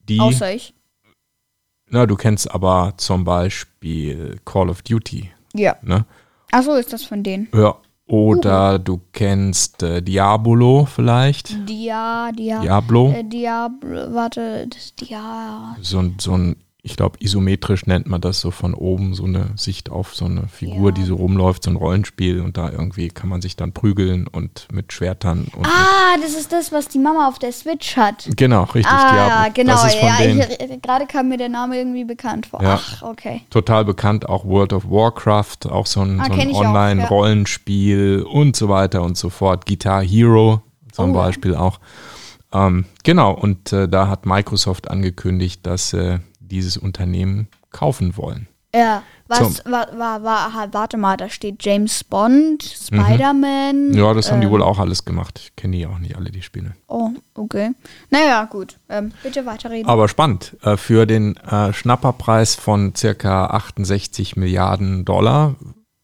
Die, 0.00 0.20
Außer 0.20 0.52
ich. 0.54 0.74
na, 1.88 2.04
du 2.04 2.14
kennst 2.14 2.50
aber 2.50 2.92
zum 2.98 3.24
Beispiel 3.24 4.38
Call 4.44 4.68
of 4.68 4.82
Duty. 4.82 5.30
Ja. 5.54 5.76
Ne? 5.80 6.04
Achso, 6.50 6.74
ist 6.74 6.92
das 6.92 7.04
von 7.04 7.22
denen. 7.22 7.48
Ja. 7.54 7.76
Oder 8.04 8.78
du 8.78 9.00
kennst 9.12 9.82
äh, 9.82 10.02
Diabolo 10.02 10.84
vielleicht. 10.84 11.66
Dia, 11.66 12.30
dia. 12.32 12.60
Diablo. 12.60 13.14
Äh, 13.16 13.24
Diablo, 13.24 14.12
warte, 14.12 14.66
das 14.68 14.94
Dia. 14.94 15.74
So, 15.80 16.04
so 16.18 16.36
ein, 16.36 16.56
ich 16.84 16.96
glaube, 16.96 17.16
isometrisch 17.20 17.86
nennt 17.86 18.08
man 18.08 18.20
das 18.20 18.40
so 18.40 18.50
von 18.50 18.74
oben, 18.74 19.14
so 19.14 19.24
eine 19.24 19.50
Sicht 19.54 19.88
auf 19.90 20.16
so 20.16 20.24
eine 20.24 20.48
Figur, 20.48 20.86
Ja. 20.90 20.94
die 20.96 21.04
so 21.04 21.14
rumläuft, 21.14 21.62
so 21.62 21.70
ein 21.70 21.76
Rollenspiel 21.76 22.40
und 22.40 22.56
da 22.56 22.70
irgendwie 22.70 23.06
kann 23.08 23.28
man 23.28 23.40
sich 23.40 23.54
dann 23.54 23.72
prügeln 23.72 24.26
und 24.26 24.66
mit 24.72 24.92
Schwertern 24.92 25.46
und 25.54 25.64
Ah, 25.64 26.16
das 26.20 26.34
ist 26.34 26.50
das, 26.52 26.72
was 26.72 26.88
die 26.88 26.98
Mama 26.98 27.28
auf 27.28 27.38
der 27.38 27.52
Switch 27.52 27.96
hat. 27.96 28.28
genau, 28.36 28.64
richtig, 28.64 28.86
ah, 28.92 29.44
Diablo. 29.46 29.52
genau. 29.54 29.86
Ist 29.86 29.94
von 29.94 30.08
ja, 30.08 30.44
ich- 30.68 30.82
gerade 30.82 31.06
kam 31.06 31.28
mir 31.28 31.36
der 31.38 31.48
Name 31.50 31.78
irgendwie 31.78 32.04
bekannt 32.04 32.46
vor. 32.46 32.60
Ja. 32.60 32.80
Ach, 32.82 33.02
okay. 33.02 33.42
total 33.50 33.84
bekannt, 33.84 34.28
auch 34.28 34.44
World 34.44 34.72
of 34.72 34.84
Warcraft, 34.90 35.70
auch 35.70 35.86
so 35.86 36.00
ein, 36.00 36.18
Ah, 36.20 36.24
so 36.26 36.32
ein 36.32 36.50
auch, 36.52 36.62
ja. 36.62 36.68
Online-Rollenspiel 36.68 38.22
und 38.28 38.56
so 38.56 38.68
weiter 38.68 39.02
und 39.02 39.16
so 39.16 39.30
fort. 39.30 39.66
Guitar 39.66 40.02
Hero 40.02 40.62
zum 40.92 41.10
Oh, 41.10 41.14
ja. 41.14 41.22
Beispiel 41.24 41.54
auch. 41.54 41.78
Ähm, 42.52 42.84
genau, 43.04 43.32
und 43.32 43.72
äh, 43.72 43.88
da 43.88 44.08
hat 44.08 44.26
Microsoft 44.26 44.90
angekündigt, 44.90 45.64
dass 45.66 45.92
äh, 45.94 46.18
dieses 46.52 46.76
Unternehmen 46.76 47.48
kaufen 47.70 48.16
wollen. 48.16 48.46
Ja. 48.74 49.02
Was 49.28 49.64
war, 49.64 49.98
war, 49.98 50.22
war, 50.22 50.52
ah, 50.54 50.68
warte 50.72 50.98
mal, 50.98 51.16
da 51.16 51.30
steht 51.30 51.64
James 51.64 52.04
Bond, 52.04 52.62
Spider-Man. 52.62 53.88
Mhm. 53.88 53.94
Ja, 53.94 54.12
das 54.12 54.30
haben 54.30 54.40
die 54.40 54.46
ähm, 54.46 54.52
wohl 54.52 54.62
auch 54.62 54.78
alles 54.78 55.06
gemacht. 55.06 55.40
Ich 55.42 55.56
kenne 55.56 55.76
die 55.76 55.86
auch 55.86 55.98
nicht 55.98 56.16
alle, 56.16 56.30
die 56.30 56.42
Spiele. 56.42 56.74
Oh, 56.86 57.10
okay. 57.34 57.70
Naja, 58.10 58.44
gut. 58.44 58.78
Ähm, 58.90 59.12
bitte 59.22 59.46
weiterreden. 59.46 59.88
Aber 59.88 60.06
spannend. 60.08 60.56
Äh, 60.62 60.76
Für 60.76 61.06
den 61.06 61.36
äh, 61.36 61.72
Schnapperpreis 61.72 62.54
von 62.54 62.94
circa 62.94 63.46
68 63.46 64.36
Milliarden 64.36 65.06
Dollar 65.06 65.56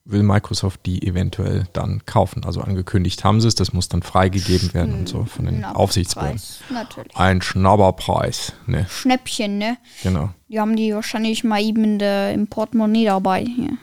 will 0.09 0.23
Microsoft 0.23 0.81
die 0.87 1.07
eventuell 1.07 1.67
dann 1.73 2.05
kaufen. 2.07 2.45
Also 2.45 2.63
angekündigt 2.63 3.25
haben 3.25 3.41
sie 3.41 3.49
es, 3.49 3.55
das 3.55 3.73
muss 3.73 3.89
dann 3.89 4.03
freigegeben 4.03 4.73
werden 4.75 4.95
und 4.95 5.09
so 5.09 5.25
von 5.25 5.45
den 5.45 5.65
Aufsichtsbehörden. 5.65 6.41
Natürlich. 6.71 7.17
Ein 7.17 7.43
Schnabberpreis, 7.43 8.55
ne? 8.67 8.87
Schnäppchen, 8.89 9.59
ne? 9.59 9.77
Genau. 10.03 10.31
Die 10.49 10.59
haben 10.59 10.77
die 10.77 10.95
wahrscheinlich 10.95 11.45
mal 11.45 11.61
eben 11.61 11.85
in 11.85 11.99
der, 11.99 12.33
im 12.33 12.47
Portemonnaie 12.47 13.05
dabei. 13.05 13.45
Hier. 13.45 13.77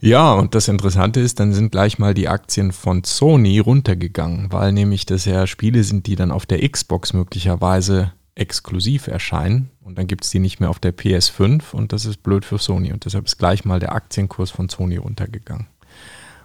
Ja, 0.00 0.34
und 0.34 0.54
das 0.54 0.68
Interessante 0.68 1.20
ist, 1.20 1.40
dann 1.40 1.52
sind 1.52 1.72
gleich 1.72 1.98
mal 1.98 2.12
die 2.12 2.28
Aktien 2.28 2.72
von 2.72 3.02
Sony 3.04 3.60
runtergegangen, 3.60 4.52
weil 4.52 4.72
nämlich 4.72 5.06
das 5.06 5.24
ja 5.24 5.46
Spiele 5.46 5.84
sind, 5.84 6.06
die 6.06 6.16
dann 6.16 6.32
auf 6.32 6.44
der 6.44 6.68
Xbox 6.68 7.12
möglicherweise 7.12 8.12
exklusiv 8.36 9.06
erscheinen 9.08 9.70
und 9.82 9.98
dann 9.98 10.06
gibt 10.06 10.24
es 10.24 10.30
die 10.30 10.38
nicht 10.38 10.60
mehr 10.60 10.70
auf 10.70 10.78
der 10.78 10.94
PS5 10.96 11.72
und 11.72 11.92
das 11.92 12.04
ist 12.04 12.22
blöd 12.22 12.44
für 12.44 12.58
Sony 12.58 12.92
und 12.92 13.04
deshalb 13.04 13.24
ist 13.24 13.38
gleich 13.38 13.64
mal 13.64 13.80
der 13.80 13.92
Aktienkurs 13.94 14.50
von 14.50 14.68
Sony 14.68 14.96
runtergegangen. 14.96 15.66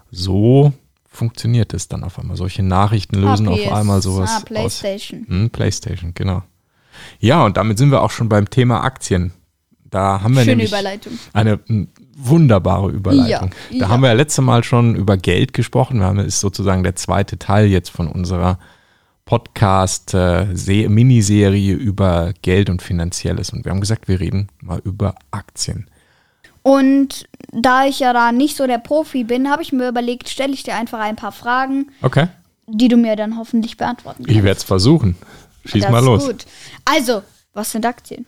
So 0.10 0.74
funktioniert 1.10 1.74
es 1.74 1.90
dann 1.90 2.04
auf 2.04 2.18
einmal. 2.18 2.38
Solche 2.38 2.64
Nachrichten 2.64 3.18
lösen 3.18 3.48
Ah, 3.50 3.52
auf 3.52 3.72
einmal 3.72 4.02
sowas 4.02 4.32
Ah, 4.34 4.38
aus. 4.38 4.46
PlayStation. 4.46 5.26
Hm, 5.28 5.50
PlayStation, 5.50 6.14
genau. 6.14 6.44
Ja, 7.20 7.46
und 7.46 7.58
damit 7.58 7.78
sind 7.78 7.92
wir 7.92 8.02
auch 8.02 8.12
schon 8.12 8.30
beim 8.30 8.50
Thema 8.50 8.84
Aktien. 8.84 9.34
Da 9.90 10.22
haben 10.22 10.34
wir 10.34 10.42
Schöne 10.42 10.52
nämlich 10.56 10.70
Überleitung. 10.70 11.20
eine 11.34 11.60
mm, 11.68 11.84
wunderbare 12.16 12.90
Überleitung. 12.92 13.52
Ja, 13.70 13.80
da 13.80 13.86
ja. 13.86 13.90
haben 13.90 14.02
wir 14.02 14.08
ja 14.08 14.14
letzte 14.14 14.42
Mal 14.42 14.64
schon 14.64 14.96
über 14.96 15.18
Geld 15.18 15.54
gesprochen. 15.54 16.00
Wir 16.00 16.06
haben 16.06 16.20
ist 16.20 16.40
sozusagen 16.40 16.84
der 16.84 16.96
zweite 16.96 17.38
Teil 17.38 17.66
jetzt 17.68 17.90
von 17.90 18.08
unserer 18.08 18.58
Podcast 19.32 20.14
äh, 20.14 20.44
Miniserie 20.90 21.74
über 21.74 22.34
Geld 22.42 22.70
und 22.70 22.82
Finanzielles. 22.82 23.52
Und 23.52 23.64
wir 23.64 23.72
haben 23.72 23.80
gesagt, 23.80 24.10
wir 24.10 24.20
reden 24.20 24.50
mal 24.60 24.82
über 24.84 25.16
Aktien. 25.32 25.90
Und 26.64 27.30
da 27.54 27.86
ich 27.86 28.00
ja 28.02 28.12
da 28.12 28.34
nicht 28.34 28.58
so 28.58 28.68
der 28.68 28.78
Profi 28.78 29.24
bin, 29.24 29.50
habe 29.50 29.62
ich 29.62 29.72
mir 29.72 29.88
überlegt, 29.88 30.28
stelle 30.28 30.52
ich 30.52 30.64
dir 30.64 30.76
einfach 30.76 31.00
ein 31.00 31.16
paar 31.16 31.32
Fragen, 31.32 31.92
Okay. 32.02 32.28
die 32.68 32.90
du 32.90 32.98
mir 32.98 33.16
dann 33.16 33.38
hoffentlich 33.38 33.78
beantworten 33.78 34.24
Ich 34.24 34.34
kannst. 34.34 34.44
werde 34.44 34.58
es 34.58 34.64
versuchen. 34.66 35.16
Schieß 35.64 35.84
Das 35.84 35.92
mal 35.94 36.04
los. 36.04 36.26
Gut. 36.26 36.46
Also, 36.84 37.24
was 37.54 37.72
sind 37.72 37.86
Aktien? 37.86 38.26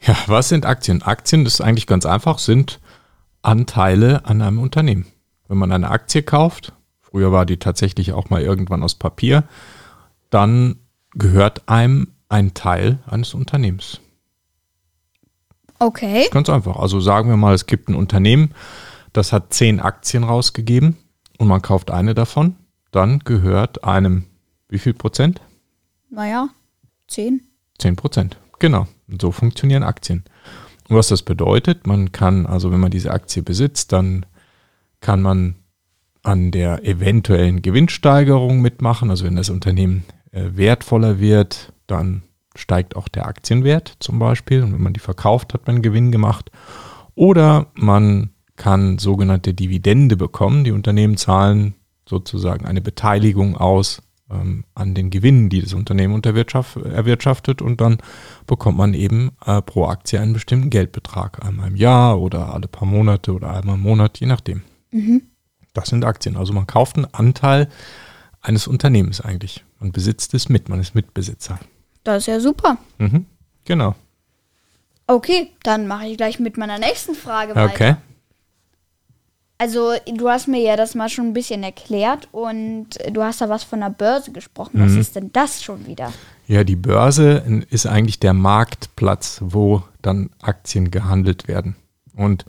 Ja, 0.00 0.16
was 0.26 0.48
sind 0.48 0.66
Aktien? 0.66 1.00
Aktien 1.02 1.46
ist 1.46 1.60
eigentlich 1.60 1.86
ganz 1.86 2.06
einfach, 2.06 2.40
sind 2.40 2.80
Anteile 3.42 4.26
an 4.26 4.42
einem 4.42 4.58
Unternehmen. 4.58 5.06
Wenn 5.46 5.58
man 5.58 5.70
eine 5.70 5.90
Aktie 5.90 6.24
kauft, 6.24 6.72
früher 7.02 7.30
war 7.30 7.46
die 7.46 7.58
tatsächlich 7.58 8.12
auch 8.12 8.30
mal 8.30 8.42
irgendwann 8.42 8.82
aus 8.82 8.96
Papier, 8.96 9.44
dann 10.34 10.76
gehört 11.14 11.68
einem 11.68 12.08
ein 12.28 12.54
Teil 12.54 12.98
eines 13.06 13.34
Unternehmens. 13.34 14.00
Okay. 15.78 16.26
Ganz 16.30 16.48
einfach. 16.48 16.76
Also 16.76 17.00
sagen 17.00 17.28
wir 17.28 17.36
mal, 17.36 17.54
es 17.54 17.66
gibt 17.66 17.88
ein 17.88 17.94
Unternehmen, 17.94 18.50
das 19.12 19.32
hat 19.32 19.52
zehn 19.52 19.80
Aktien 19.80 20.24
rausgegeben 20.24 20.96
und 21.38 21.46
man 21.46 21.62
kauft 21.62 21.90
eine 21.90 22.14
davon, 22.14 22.56
dann 22.90 23.20
gehört 23.20 23.84
einem 23.84 24.24
wie 24.68 24.78
viel 24.78 24.94
Prozent? 24.94 25.40
Naja, 26.10 26.48
10. 27.08 27.42
10 27.78 27.96
Prozent. 27.96 28.36
Genau. 28.58 28.88
Und 29.08 29.22
so 29.22 29.30
funktionieren 29.30 29.84
Aktien. 29.84 30.24
Und 30.88 30.96
was 30.96 31.08
das 31.08 31.22
bedeutet, 31.22 31.86
man 31.86 32.10
kann, 32.12 32.46
also 32.46 32.72
wenn 32.72 32.80
man 32.80 32.90
diese 32.90 33.12
Aktie 33.12 33.42
besitzt, 33.42 33.92
dann 33.92 34.26
kann 35.00 35.22
man 35.22 35.56
an 36.22 36.50
der 36.50 36.84
eventuellen 36.84 37.62
Gewinnsteigerung 37.62 38.60
mitmachen. 38.60 39.10
Also 39.10 39.24
wenn 39.24 39.36
das 39.36 39.50
Unternehmen 39.50 40.04
wertvoller 40.34 41.20
wird, 41.20 41.72
dann 41.86 42.22
steigt 42.56 42.96
auch 42.96 43.08
der 43.08 43.26
Aktienwert 43.26 43.96
zum 44.00 44.18
Beispiel. 44.18 44.62
Und 44.62 44.72
wenn 44.72 44.82
man 44.82 44.92
die 44.92 45.00
verkauft, 45.00 45.54
hat 45.54 45.66
man 45.66 45.76
einen 45.76 45.82
Gewinn 45.82 46.12
gemacht. 46.12 46.50
Oder 47.14 47.66
man 47.74 48.30
kann 48.56 48.98
sogenannte 48.98 49.54
Dividende 49.54 50.16
bekommen. 50.16 50.64
Die 50.64 50.72
Unternehmen 50.72 51.16
zahlen 51.16 51.74
sozusagen 52.08 52.66
eine 52.66 52.80
Beteiligung 52.80 53.56
aus 53.56 54.02
ähm, 54.30 54.64
an 54.74 54.94
den 54.94 55.10
Gewinnen, 55.10 55.48
die 55.48 55.60
das 55.60 55.74
Unternehmen 55.74 56.14
unterwirtschaft, 56.14 56.76
erwirtschaftet. 56.76 57.62
Und 57.62 57.80
dann 57.80 57.98
bekommt 58.46 58.78
man 58.78 58.94
eben 58.94 59.32
äh, 59.44 59.60
pro 59.62 59.86
Aktie 59.86 60.20
einen 60.20 60.32
bestimmten 60.32 60.70
Geldbetrag. 60.70 61.44
Einmal 61.44 61.68
im 61.68 61.76
Jahr 61.76 62.20
oder 62.20 62.54
alle 62.54 62.68
paar 62.68 62.86
Monate 62.86 63.32
oder 63.32 63.50
einmal 63.50 63.76
im 63.76 63.82
Monat, 63.82 64.20
je 64.20 64.26
nachdem. 64.26 64.62
Das 65.72 65.88
sind 65.88 66.04
Aktien. 66.04 66.36
Also 66.36 66.52
man 66.52 66.66
kauft 66.66 66.96
einen 66.96 67.12
Anteil 67.12 67.68
eines 68.44 68.68
Unternehmens 68.68 69.20
eigentlich. 69.20 69.64
Man 69.80 69.90
besitzt 69.90 70.34
es 70.34 70.48
mit, 70.48 70.68
man 70.68 70.80
ist 70.80 70.94
Mitbesitzer. 70.94 71.58
Das 72.04 72.18
ist 72.18 72.26
ja 72.26 72.38
super. 72.38 72.78
Mhm. 72.98 73.26
Genau. 73.64 73.94
Okay, 75.06 75.50
dann 75.62 75.86
mache 75.86 76.06
ich 76.06 76.16
gleich 76.16 76.38
mit 76.38 76.56
meiner 76.56 76.78
nächsten 76.78 77.14
Frage 77.14 77.54
weiter. 77.54 77.72
Okay. 77.72 77.96
Also, 79.56 79.92
du 80.12 80.28
hast 80.28 80.48
mir 80.48 80.60
ja 80.60 80.76
das 80.76 80.94
mal 80.94 81.08
schon 81.08 81.28
ein 81.28 81.32
bisschen 81.32 81.62
erklärt 81.62 82.28
und 82.32 82.88
du 83.10 83.22
hast 83.22 83.40
da 83.40 83.48
was 83.48 83.64
von 83.64 83.80
der 83.80 83.90
Börse 83.90 84.32
gesprochen. 84.32 84.80
Was 84.84 84.92
ist 84.92 85.16
denn 85.16 85.32
das 85.32 85.62
schon 85.62 85.86
wieder? 85.86 86.12
Ja, 86.48 86.64
die 86.64 86.76
Börse 86.76 87.64
ist 87.70 87.86
eigentlich 87.86 88.18
der 88.18 88.34
Marktplatz, 88.34 89.38
wo 89.42 89.82
dann 90.02 90.30
Aktien 90.42 90.90
gehandelt 90.90 91.48
werden. 91.48 91.76
Und 92.16 92.44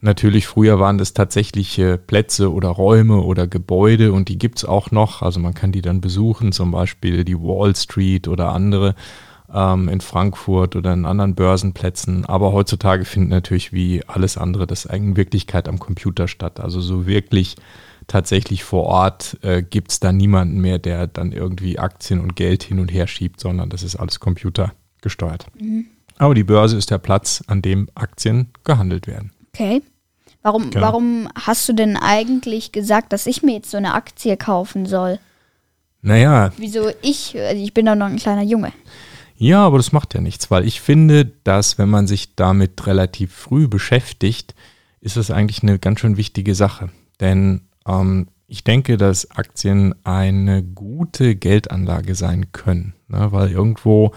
natürlich 0.00 0.46
früher 0.46 0.78
waren 0.78 0.98
das 0.98 1.12
tatsächliche 1.12 1.98
Plätze 1.98 2.52
oder 2.52 2.68
Räume 2.68 3.22
oder 3.22 3.46
Gebäude 3.46 4.12
und 4.12 4.28
die 4.28 4.38
gibt's 4.38 4.64
auch 4.64 4.90
noch. 4.90 5.22
Also 5.22 5.40
man 5.40 5.54
kann 5.54 5.72
die 5.72 5.82
dann 5.82 6.00
besuchen, 6.00 6.52
zum 6.52 6.70
Beispiel 6.70 7.24
die 7.24 7.38
Wall 7.38 7.74
Street 7.74 8.28
oder 8.28 8.52
andere 8.52 8.94
ähm, 9.52 9.88
in 9.88 10.00
Frankfurt 10.00 10.76
oder 10.76 10.92
in 10.92 11.06
anderen 11.06 11.34
Börsenplätzen. 11.34 12.24
Aber 12.24 12.52
heutzutage 12.52 13.04
findet 13.04 13.30
natürlich 13.30 13.72
wie 13.72 14.02
alles 14.06 14.36
andere 14.36 14.66
das 14.66 14.84
in 14.84 15.16
Wirklichkeit 15.16 15.68
am 15.68 15.78
Computer 15.78 16.28
statt. 16.28 16.60
Also 16.60 16.80
so 16.80 17.06
wirklich 17.06 17.56
tatsächlich 18.06 18.64
vor 18.64 18.84
Ort 18.84 19.38
äh, 19.42 19.62
gibt 19.62 19.90
es 19.90 20.00
da 20.00 20.12
niemanden 20.12 20.60
mehr, 20.60 20.78
der 20.78 21.06
dann 21.06 21.32
irgendwie 21.32 21.78
Aktien 21.78 22.20
und 22.20 22.36
Geld 22.36 22.62
hin 22.62 22.78
und 22.78 22.92
her 22.92 23.06
schiebt, 23.06 23.40
sondern 23.40 23.68
das 23.68 23.82
ist 23.82 23.96
alles 23.96 24.20
computergesteuert. 24.20 25.46
Aber 26.18 26.34
die 26.34 26.44
Börse 26.44 26.76
ist 26.76 26.90
der 26.90 26.98
Platz, 26.98 27.42
an 27.46 27.62
dem 27.62 27.88
Aktien 27.94 28.48
gehandelt 28.64 29.06
werden. 29.06 29.32
Okay. 29.56 29.82
Warum, 30.42 30.70
Genau. 30.70 30.86
warum 30.86 31.28
hast 31.34 31.68
du 31.68 31.72
denn 31.72 31.96
eigentlich 31.96 32.70
gesagt, 32.70 33.12
dass 33.12 33.26
ich 33.26 33.42
mir 33.42 33.54
jetzt 33.56 33.70
so 33.70 33.76
eine 33.78 33.94
Aktie 33.94 34.36
kaufen 34.36 34.86
soll? 34.86 35.18
Naja, 36.02 36.52
Wieso 36.56 36.90
ich? 37.02 37.36
Also 37.36 37.60
ich 37.62 37.74
bin 37.74 37.86
doch 37.86 37.96
noch 37.96 38.06
ein 38.06 38.16
kleiner 38.16 38.42
Junge. 38.44 38.72
Ja, 39.36 39.64
aber 39.66 39.78
das 39.78 39.92
macht 39.92 40.14
ja 40.14 40.20
nichts, 40.20 40.50
weil 40.50 40.64
ich 40.64 40.80
finde, 40.80 41.24
dass 41.24 41.78
wenn 41.78 41.88
man 41.88 42.06
sich 42.06 42.36
damit 42.36 42.86
relativ 42.86 43.32
früh 43.34 43.66
beschäftigt, 43.66 44.54
ist 45.00 45.16
es 45.16 45.30
eigentlich 45.30 45.62
eine 45.62 45.78
ganz 45.78 46.00
schön 46.00 46.16
wichtige 46.16 46.54
Sache. 46.54 46.90
Denn 47.20 47.62
ähm, 47.86 48.28
ich 48.46 48.62
denke, 48.62 48.96
dass 48.96 49.30
Aktien 49.32 49.94
eine 50.04 50.62
gute 50.62 51.34
Geldanlage 51.34 52.14
sein 52.14 52.52
können, 52.52 52.94
ne? 53.08 53.32
weil 53.32 53.50
irgendwo 53.50 54.12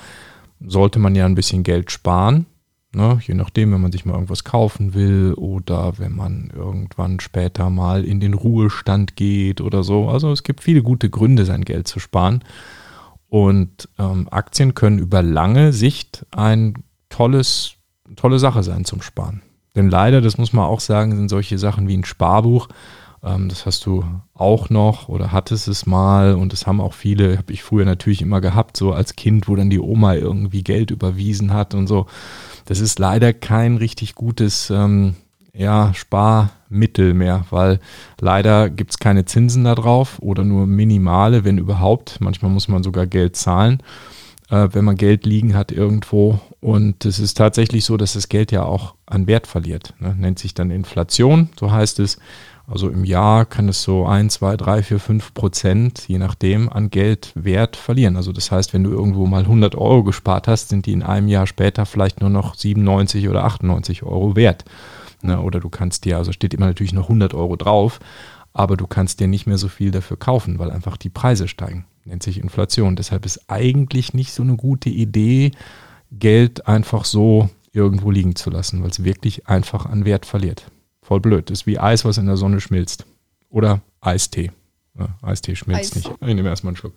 sollte 0.64 1.00
man 1.00 1.16
ja 1.16 1.26
ein 1.26 1.36
bisschen 1.36 1.64
Geld 1.64 1.92
sparen. 1.92 2.46
Ne? 2.92 3.20
Je 3.22 3.36
nachdem, 3.36 3.72
wenn 3.72 3.82
man 3.82 3.92
sich 3.92 4.06
mal 4.06 4.14
irgendwas 4.14 4.44
kaufen 4.44 4.94
will 4.94 5.34
oder 5.36 6.00
wenn 6.00 6.16
man 6.16 6.52
irgendwann 6.56 7.20
später 7.20 7.70
mal 7.70 8.04
in 8.04 8.20
den 8.20 8.34
Ruhestand 8.34 9.16
geht 9.16 9.62
oder 9.62 9.84
so. 9.84 10.10
Also 10.10 10.32
es 10.32 10.44
gibt 10.44 10.64
viele 10.64 10.82
gute 10.82 11.10
Gründe, 11.10 11.46
sein 11.46 11.66
Geld 11.66 11.88
zu 11.88 12.00
sparen. 12.00 12.44
Und 13.28 13.90
ähm, 14.00 14.28
Aktien 14.32 14.74
können 14.74 14.98
über 14.98 15.22
lange 15.22 15.72
Sicht 15.72 16.26
ein 16.32 16.74
tolles, 17.10 17.74
tolle 18.16 18.40
Sache 18.40 18.64
sein 18.64 18.86
zum 18.86 19.04
Sparen. 19.04 19.44
Denn 19.76 19.92
leider, 19.92 20.20
das 20.22 20.40
muss 20.40 20.52
man 20.52 20.66
auch 20.66 20.80
sagen, 20.80 21.16
sind 21.16 21.30
solche 21.30 21.60
Sachen 21.60 21.88
wie 21.88 21.96
ein 21.96 22.06
Sparbuch, 22.06 22.70
ähm, 23.24 23.50
das 23.50 23.66
hast 23.66 23.86
du 23.86 24.04
auch 24.34 24.70
noch 24.70 25.10
oder 25.10 25.32
hattest 25.32 25.68
es 25.68 25.86
mal 25.86 26.36
und 26.36 26.54
das 26.54 26.66
haben 26.66 26.80
auch 26.80 26.94
viele, 26.94 27.38
habe 27.38 27.52
ich 27.52 27.64
früher 27.64 27.86
natürlich 27.86 28.22
immer 28.22 28.42
gehabt, 28.42 28.78
so 28.78 28.94
als 28.94 29.16
Kind, 29.16 29.48
wo 29.48 29.56
dann 29.56 29.70
die 29.70 29.80
Oma 29.80 30.16
irgendwie 30.16 30.64
Geld 30.64 30.92
überwiesen 30.92 31.54
hat 31.54 31.74
und 31.74 31.88
so. 31.88 32.06
Das 32.70 32.82
ist 32.82 33.00
leider 33.00 33.34
kein 33.34 33.78
richtig 33.78 34.14
gutes 34.14 34.70
ähm, 34.70 35.16
ja, 35.56 35.92
Sparmittel 35.96 37.16
mehr, 37.16 37.46
weil 37.50 37.80
leider 38.20 38.70
gibt 38.70 38.92
es 38.92 39.00
keine 39.00 39.26
Zinsen 39.26 39.64
da 39.64 39.74
drauf 39.74 40.20
oder 40.20 40.44
nur 40.44 40.68
minimale, 40.68 41.44
wenn 41.44 41.58
überhaupt. 41.58 42.22
Manchmal 42.22 42.52
muss 42.52 42.68
man 42.68 42.84
sogar 42.84 43.08
Geld 43.08 43.36
zahlen, 43.36 43.82
äh, 44.52 44.68
wenn 44.72 44.86
man 44.86 44.98
Geld 44.98 45.26
liegen 45.26 45.56
hat 45.56 45.72
irgendwo. 45.72 46.42
Und 46.62 47.06
es 47.06 47.18
ist 47.18 47.40
tatsächlich 47.40 47.86
so, 47.86 47.98
dass 47.98 48.14
das 48.14 48.30
Geld 48.30 48.52
ja 48.52 48.62
auch 48.62 48.94
an 49.08 49.26
Wert 49.26 49.48
verliert. 49.48 49.96
Ne? 50.00 50.14
Nennt 50.16 50.38
sich 50.38 50.54
dann 50.54 50.70
Inflation, 50.70 51.50
so 51.60 51.72
heißt 51.72 51.98
es. 51.98 52.20
Also 52.70 52.90
im 52.90 53.04
Jahr 53.04 53.46
kann 53.46 53.68
es 53.68 53.82
so 53.82 54.06
1, 54.06 54.36
2, 54.36 54.58
3, 54.58 54.84
4, 54.84 55.00
5 55.00 55.34
Prozent, 55.34 56.04
je 56.08 56.20
nachdem, 56.20 56.70
an 56.70 56.92
Geldwert 56.92 57.76
verlieren. 57.76 58.16
Also 58.16 58.32
das 58.32 58.52
heißt, 58.52 58.74
wenn 58.74 58.84
du 58.84 58.92
irgendwo 58.92 59.26
mal 59.26 59.42
100 59.42 59.76
Euro 59.76 60.04
gespart 60.04 60.48
hast, 60.48 60.70
sind 60.70 60.86
die 60.86 60.94
in 60.94 61.02
einem 61.02 61.28
Jahr 61.28 61.48
später 61.48 61.88
vielleicht 61.88 62.22
nur 62.22 62.30
noch 62.30 62.54
97 62.54 63.28
oder 63.28 63.44
98 63.44 64.04
Euro 64.04 64.36
wert. 64.36 64.66
Ne? 65.24 65.42
Oder 65.42 65.60
du 65.60 65.70
kannst 65.70 66.06
dir, 66.06 66.18
also 66.18 66.32
steht 66.32 66.54
immer 66.54 66.68
natürlich 66.68 66.94
noch 66.94 67.06
100 67.06 67.34
Euro 67.34 67.56
drauf, 67.56 68.00
aber 68.54 68.78
du 68.78 68.86
kannst 68.86 69.20
dir 69.20 69.28
nicht 69.28 69.48
mehr 69.48 69.58
so 69.58 69.68
viel 69.68 69.90
dafür 69.90 70.18
kaufen, 70.18 70.60
weil 70.60 70.70
einfach 70.70 70.96
die 70.96 71.10
Preise 71.10 71.48
steigen. 71.48 71.86
Nennt 72.06 72.22
sich 72.22 72.40
Inflation. 72.40 72.96
Deshalb 72.96 73.26
ist 73.26 73.50
eigentlich 73.50 74.14
nicht 74.14 74.32
so 74.32 74.44
eine 74.44 74.58
gute 74.58 74.90
Idee, 74.90 75.52
Geld 76.12 76.68
einfach 76.68 77.06
so 77.06 77.50
irgendwo 77.74 78.12
liegen 78.12 78.36
zu 78.36 78.52
lassen, 78.52 78.84
weil 78.84 78.92
es 78.92 79.04
wirklich 79.04 79.48
einfach 79.48 79.88
an 79.88 80.06
Wert 80.06 80.28
verliert. 80.28 80.66
Voll 81.10 81.22
blöd. 81.22 81.50
Das 81.50 81.62
ist 81.62 81.66
wie 81.66 81.80
Eis, 81.80 82.06
was 82.06 82.20
in 82.20 82.28
der 82.28 82.38
Sonne 82.38 82.62
schmilzt. 82.62 83.04
Oder 83.50 83.82
Eistee. 84.00 84.52
Ja, 84.96 85.08
Eistee 85.24 85.56
schmilzt 85.56 85.96
Eis. 85.98 86.06
nicht. 86.06 86.12
Ich 86.22 86.36
nehme 86.36 86.48
erstmal 86.48 86.70
einen 86.70 86.78
Schluck. 86.78 86.94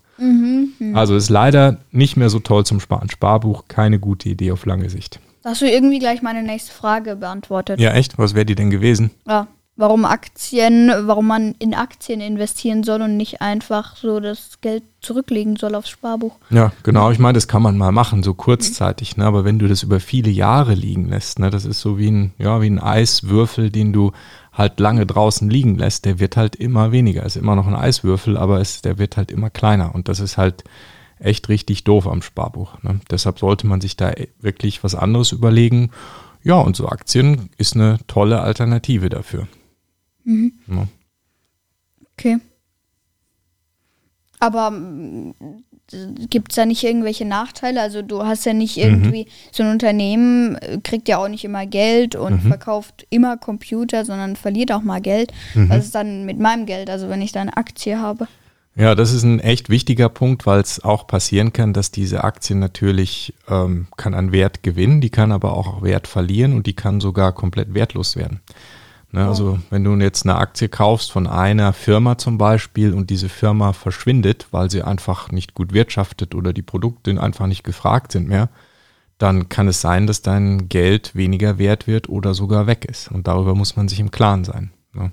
Also 0.93 1.17
ist 1.17 1.31
leider 1.31 1.79
nicht 1.93 2.19
mehr 2.19 2.29
so 2.29 2.39
toll 2.39 2.67
zum 2.67 2.79
Sparen. 2.79 3.09
Sparbuch, 3.09 3.69
keine 3.69 3.99
gute 3.99 4.29
Idee 4.29 4.53
auf 4.53 4.67
lange 4.67 4.91
Sicht. 4.91 5.19
Hast 5.47 5.63
du 5.63 5.65
irgendwie 5.67 5.99
gleich 5.99 6.21
meine 6.21 6.43
nächste 6.43 6.73
Frage 6.73 7.17
beantwortet. 7.17 7.81
Ja, 7.81 7.93
echt? 7.95 8.19
Was 8.19 8.35
wäre 8.35 8.45
die 8.45 8.55
denn 8.55 8.69
gewesen? 8.69 9.13
Ja, 9.27 9.47
warum 9.83 10.05
Aktien, 10.05 10.93
warum 11.07 11.27
man 11.27 11.57
in 11.59 11.75
Aktien 11.75 12.21
investieren 12.21 12.85
soll 12.85 13.03
und 13.03 13.17
nicht 13.17 13.43
einfach 13.43 13.97
so 13.97 14.21
das 14.21 14.61
Geld 14.61 14.85
zurücklegen 15.01 15.57
soll 15.57 15.75
aufs 15.75 15.91
Sparbuch. 15.91 16.37
Ja, 16.51 16.71
genau. 16.85 17.11
Ich 17.11 17.19
meine, 17.19 17.33
das 17.33 17.49
kann 17.49 17.63
man 17.63 17.77
mal 17.77 17.91
machen, 17.91 18.23
so 18.23 18.33
kurzzeitig. 18.33 19.17
Ne? 19.17 19.25
Aber 19.25 19.45
wenn 19.45 19.59
du 19.59 19.67
das 19.67 19.83
über 19.83 19.99
viele 19.99 20.31
Jahre 20.31 20.75
liegen 20.75 21.09
lässt, 21.09 21.41
ne? 21.41 21.51
das 21.51 21.65
ist 21.65 21.81
so 21.81 21.99
wie 21.99 22.13
ein, 22.13 22.33
ja, 22.39 22.63
wie 22.63 22.71
ein 22.71 22.79
Eiswürfel, 22.79 23.71
den 23.71 23.93
du 23.93 24.13
halt 24.53 24.79
lange 24.79 25.05
draußen 25.05 25.51
liegen 25.51 25.77
lässt, 25.77 26.05
der 26.05 26.21
wird 26.21 26.37
halt 26.37 26.55
immer 26.55 26.93
weniger. 26.93 27.27
Ist 27.27 27.37
immer 27.37 27.57
noch 27.57 27.67
ein 27.67 27.75
Eiswürfel, 27.75 28.37
aber 28.37 28.61
es, 28.61 28.83
der 28.83 28.99
wird 28.99 29.17
halt 29.17 29.33
immer 29.33 29.51
kleiner. 29.51 29.97
Und 29.97 30.09
das 30.09 30.21
ist 30.21 30.39
halt 30.39 30.63
echt 31.19 31.49
richtig 31.49 31.83
doof 31.83 32.07
am 32.07 32.23
Sparbuch. 32.23 32.81
Ne? 32.85 33.01
Deshalb 33.11 33.41
sollte 33.41 33.67
man 33.67 33.81
sich 33.81 33.97
da 33.97 34.13
wirklich 34.41 34.85
was 34.85 34.95
anderes 34.95 35.33
überlegen. 35.33 35.91
Ja, 36.45 36.55
und 36.55 36.77
so 36.77 36.89
Aktien 36.89 37.51
ist 37.57 37.75
eine 37.75 37.99
tolle 38.07 38.43
Alternative 38.43 39.09
dafür. 39.09 39.49
Ja. 40.25 40.87
Okay. 42.15 42.39
Aber 44.39 44.73
gibt 46.31 46.53
es 46.53 46.57
da 46.57 46.67
nicht 46.67 46.83
irgendwelche 46.83 47.25
Nachteile? 47.25 47.81
Also 47.81 48.03
du 48.03 48.25
hast 48.25 48.45
ja 48.45 48.53
nicht 48.53 48.77
irgendwie, 48.77 49.27
so 49.53 49.63
ein 49.63 49.71
Unternehmen 49.71 50.57
äh, 50.57 50.79
kriegt 50.83 51.09
ja 51.09 51.19
auch 51.19 51.29
nicht 51.29 51.45
immer 51.45 51.67
Geld 51.67 52.17
und 52.17 52.41
verkauft 52.41 53.07
immer 53.11 53.37
Computer, 53.37 54.05
sondern 54.05 54.37
verliert 54.37 54.73
auch 54.73 54.83
mal 54.83 55.01
Geld. 55.01 55.33
Was 55.55 55.85
ist 55.85 55.95
dann 55.95 56.25
mit 56.25 56.39
meinem 56.39 56.67
Geld, 56.67 56.91
also 56.91 57.09
wenn 57.09 57.23
ich 57.23 57.33
da 57.33 57.41
eine 57.41 57.57
Aktie 57.57 57.99
habe? 57.99 58.27
Ja, 58.75 58.95
das 58.95 59.13
ist 59.13 59.23
ein 59.23 59.39
echt 59.39 59.69
wichtiger 59.69 60.09
Punkt, 60.09 60.47
weil 60.47 60.61
es 60.61 60.83
auch 60.83 61.07
passieren 61.07 61.53
kann, 61.53 61.75
dass 61.75 61.91
diese 61.91 62.25
Aktie 62.25 62.57
natürlich 62.57 63.35
ähm, 63.49 63.87
kann 63.97 64.15
an 64.15 64.33
Wert 64.33 64.63
gewinnen, 64.63 65.03
die 65.03 65.11
kann 65.11 65.31
aber 65.31 65.57
auch 65.57 65.83
Wert 65.83 66.09
verlieren 66.09 66.55
und 66.55 66.67
die 66.67 66.73
kann 66.75 67.01
sogar 67.01 67.33
komplett 67.33 67.75
wertlos 67.75 68.17
werden. 68.17 68.41
Ne, 69.13 69.27
Also 69.27 69.59
wenn 69.69 69.85
du 69.85 69.95
jetzt 69.97 70.25
eine 70.25 70.37
Aktie 70.37 70.69
kaufst 70.69 71.13
von 71.13 71.27
einer 71.27 71.75
Firma 71.75 72.17
zum 72.17 72.39
Beispiel 72.39 72.95
und 72.95 73.11
diese 73.11 73.29
Firma 73.29 73.75
verschwindet, 73.75 74.47
weil 74.51 74.71
sie 74.71 74.83
einfach 74.83 75.31
nicht 75.31 75.55
gut 75.55 75.73
wirtschaftet 75.73 76.35
oder 76.35 76.55
die 76.55 76.63
Produkte 76.63 77.21
einfach 77.21 77.47
nicht 77.47 77.63
gefragt 77.63 78.13
sind 78.13 78.27
mehr, 78.27 78.49
dann 79.19 79.51
kann 79.51 79.69
es 79.69 79.83
sein, 79.83 80.07
dass 80.07 80.23
dein 80.23 80.69
Geld 80.69 81.15
weniger 81.15 81.59
wert 81.59 81.87
wird 81.87 82.09
oder 82.09 82.35
sogar 82.35 82.67
weg 82.67 82.87
ist. 82.87 83.11
Und 83.13 83.29
darüber 83.29 83.55
muss 83.55 83.77
man 83.77 83.87
sich 83.87 84.01
im 84.01 84.11
Klaren 84.11 84.45
sein. 84.45 84.73
Ne? 84.95 85.13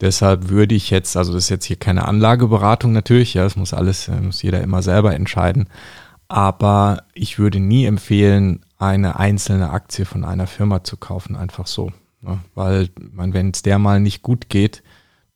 Deshalb 0.00 0.48
würde 0.48 0.74
ich 0.74 0.90
jetzt, 0.90 1.16
also 1.16 1.32
das 1.32 1.44
ist 1.44 1.50
jetzt 1.50 1.64
hier 1.64 1.76
keine 1.76 2.06
Anlageberatung 2.06 2.92
natürlich, 2.92 3.34
ja, 3.34 3.44
das 3.44 3.56
muss 3.56 3.72
alles, 3.72 4.08
äh, 4.08 4.20
muss 4.20 4.42
jeder 4.42 4.60
immer 4.60 4.82
selber 4.82 5.14
entscheiden. 5.14 5.68
Aber 6.28 7.04
ich 7.14 7.38
würde 7.38 7.60
nie 7.60 7.86
empfehlen, 7.86 8.64
eine 8.78 9.18
einzelne 9.18 9.70
Aktie 9.70 10.04
von 10.04 10.24
einer 10.24 10.46
Firma 10.46 10.84
zu 10.84 10.96
kaufen, 10.96 11.36
einfach 11.36 11.66
so. 11.66 11.92
Ne? 12.26 12.40
Weil, 12.54 12.88
wenn 12.96 13.50
es 13.50 13.62
der 13.62 13.78
mal 13.78 14.00
nicht 14.00 14.22
gut 14.22 14.48
geht, 14.48 14.82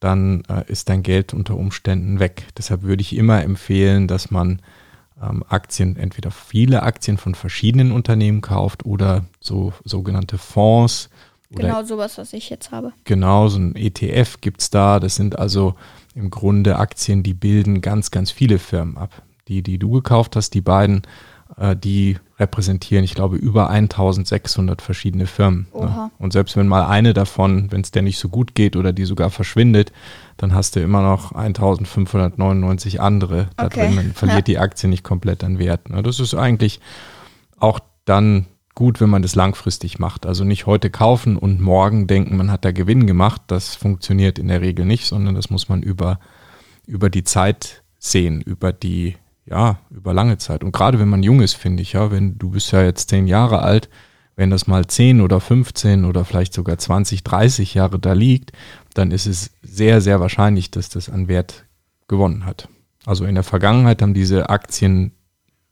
dann 0.01 0.43
äh, 0.49 0.65
ist 0.67 0.89
dein 0.89 1.03
Geld 1.03 1.35
unter 1.35 1.57
Umständen 1.57 2.19
weg. 2.19 2.47
Deshalb 2.57 2.83
würde 2.83 3.03
ich 3.03 3.17
immer 3.17 3.43
empfehlen, 3.43 4.09
dass 4.09 4.31
man 4.31 4.61
ähm, 5.23 5.45
Aktien, 5.49 5.97
entweder 5.97 6.31
viele 6.31 6.83
Aktien 6.83 7.19
von 7.19 7.35
verschiedenen 7.35 7.93
Unternehmen 7.93 8.41
kauft 8.41 8.87
oder 8.87 9.25
so 9.41 9.73
sogenannte 9.85 10.39
Fonds 10.39 11.11
oder 11.53 11.65
Genau 11.65 11.83
sowas, 11.83 12.17
was 12.17 12.33
ich 12.33 12.49
jetzt 12.49 12.71
habe. 12.71 12.93
Genau, 13.05 13.49
so 13.49 13.59
ein 13.59 13.75
ETF 13.75 14.41
gibt's 14.41 14.71
da. 14.71 15.01
Das 15.01 15.17
sind 15.17 15.39
also 15.39 15.75
im 16.15 16.31
Grunde 16.31 16.79
Aktien, 16.79 17.23
die 17.23 17.35
bilden 17.35 17.81
ganz, 17.81 18.11
ganz 18.11 18.31
viele 18.31 18.59
Firmen 18.59 18.97
ab. 18.97 19.23
Die, 19.49 19.63
die 19.63 19.79
du 19.79 19.91
gekauft 19.91 20.37
hast, 20.37 20.55
die 20.55 20.61
beiden, 20.61 21.03
die 21.77 22.17
repräsentieren, 22.39 23.05
ich 23.05 23.15
glaube, 23.15 23.37
über 23.37 23.69
1600 23.69 24.81
verschiedene 24.81 25.27
Firmen. 25.27 25.67
Ne? 25.75 26.11
Und 26.19 26.33
selbst 26.33 26.57
wenn 26.57 26.67
mal 26.67 26.87
eine 26.87 27.13
davon, 27.13 27.71
wenn 27.71 27.83
es 27.83 27.91
der 27.91 28.01
nicht 28.03 28.19
so 28.19 28.31
gut 28.31 28.55
geht 28.55 28.77
oder 28.77 28.93
die 28.95 29.05
sogar 29.05 29.29
verschwindet, 29.31 29.93
dann 30.39 30.55
hast 30.55 30.75
du 30.75 30.81
immer 30.81 31.03
noch 31.03 31.33
1599 31.33 33.01
andere 33.01 33.51
da 33.57 33.67
Okay. 33.67 33.87
drin. 33.89 33.97
Dann 33.97 34.13
verliert 34.15 34.47
die 34.47 34.59
Aktie 34.59 34.89
nicht 34.89 35.05
komplett 35.05 35.45
an 35.45 35.59
Wert. 35.59 35.91
Ne? 35.91 36.03
Das 36.03 36.19
ist 36.19 36.35
eigentlich 36.35 36.81
auch 37.59 37.79
dann 38.07 38.47
gut, 38.75 39.01
wenn 39.03 39.11
man 39.11 39.21
das 39.21 39.35
langfristig 39.35 39.99
macht. 39.99 40.25
Also 40.25 40.45
nicht 40.45 40.65
heute 40.65 40.89
kaufen 40.89 41.37
und 41.37 41.61
morgen 41.61 42.07
denken, 42.07 42.39
man 42.39 42.51
hat 42.51 42.65
da 42.65 42.73
Gewinn 42.73 43.07
gemacht. 43.07 43.43
Das 43.49 43.75
funktioniert 43.75 44.39
in 44.39 44.49
der 44.49 44.63
Regel 44.63 44.87
nicht, 44.87 45.05
sondern 45.05 45.35
das 45.35 45.51
muss 45.51 45.69
man 45.69 45.83
über, 45.83 46.19
über 46.87 47.11
die 47.11 47.25
Zeit 47.25 47.83
sehen, 47.99 48.41
über 48.41 48.73
die, 48.73 49.17
ja, 49.51 49.81
über 49.91 50.15
lange 50.15 50.39
Zeit. 50.39 50.65
Und 50.65 50.73
gerade 50.73 50.99
wenn 50.99 51.09
man 51.09 51.23
jung 51.23 51.41
ist, 51.41 51.55
finde 51.55 51.83
ich, 51.83 51.93
ja, 51.95 52.11
wenn 52.11 52.39
du 52.39 52.51
bist 52.51 52.73
ja 52.73 52.83
jetzt 52.83 53.11
zehn 53.11 53.27
Jahre 53.27 53.63
alt, 53.63 53.89
wenn 54.37 54.49
das 54.49 54.67
mal 54.67 54.87
10 54.87 55.21
oder 55.21 55.41
15 55.41 56.05
oder 56.05 56.25
vielleicht 56.25 56.55
sogar 56.55 56.79
20, 56.79 57.25
30 57.25 57.75
Jahre 57.75 57.99
da 57.99 58.15
liegt, 58.15 58.53
dann 58.95 59.11
ist 59.11 59.27
es 59.27 59.51
sehr, 59.61 60.01
sehr 60.01 60.21
wahrscheinlich, 60.21 60.71
dass 60.71 60.89
das 60.89 61.11
an 61.11 61.29
Wert 61.29 61.67
gewonnen 62.09 62.47
hat. 62.47 62.69
Also 63.05 63.27
in 63.27 63.35
der 63.35 63.45
Vergangenheit 63.45 64.01
haben 64.01 64.15
diese 64.15 64.49
Aktien, 64.49 65.13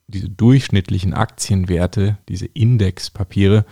diese 0.06 0.28
durchschnittlichen 0.28 1.14
Aktienwerte, 1.14 2.18
diese 2.28 2.46
Indexpapiere, 2.46 3.64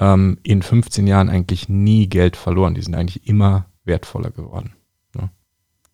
ähm, 0.00 0.38
in 0.42 0.62
15 0.62 1.06
Jahren 1.06 1.28
eigentlich 1.28 1.68
nie 1.68 2.08
Geld 2.08 2.36
verloren. 2.36 2.74
Die 2.74 2.82
sind 2.82 2.94
eigentlich 2.94 3.28
immer 3.28 3.66
wertvoller 3.84 4.30
geworden. 4.30 4.72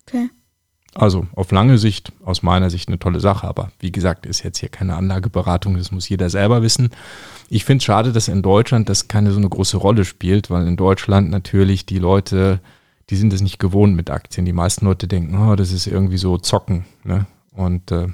Okay. 0.07 0.29
Also 0.93 1.25
auf 1.35 1.51
lange 1.51 1.77
Sicht, 1.77 2.11
aus 2.23 2.43
meiner 2.43 2.69
Sicht 2.69 2.89
eine 2.89 2.99
tolle 2.99 3.21
Sache, 3.21 3.47
aber 3.47 3.71
wie 3.79 3.93
gesagt, 3.93 4.25
ist 4.25 4.43
jetzt 4.43 4.59
hier 4.59 4.69
keine 4.69 4.95
Anlageberatung, 4.95 5.77
das 5.77 5.91
muss 5.91 6.09
jeder 6.09 6.29
selber 6.29 6.61
wissen. 6.61 6.89
Ich 7.49 7.63
finde 7.63 7.77
es 7.77 7.85
schade, 7.85 8.11
dass 8.11 8.27
in 8.27 8.41
Deutschland 8.41 8.89
das 8.89 9.07
keine 9.07 9.31
so 9.31 9.37
eine 9.37 9.47
große 9.47 9.77
Rolle 9.77 10.03
spielt, 10.03 10.49
weil 10.49 10.67
in 10.67 10.75
Deutschland 10.75 11.29
natürlich 11.29 11.85
die 11.85 11.99
Leute, 11.99 12.59
die 13.09 13.15
sind 13.15 13.31
es 13.31 13.41
nicht 13.41 13.57
gewohnt 13.57 13.95
mit 13.95 14.09
Aktien. 14.09 14.45
Die 14.45 14.53
meisten 14.53 14.85
Leute 14.85 15.07
denken, 15.07 15.37
oh, 15.37 15.55
das 15.55 15.71
ist 15.71 15.87
irgendwie 15.87 16.17
so 16.17 16.37
zocken. 16.37 16.85
Ne? 17.05 17.25
Und 17.51 17.91
äh, 17.91 18.07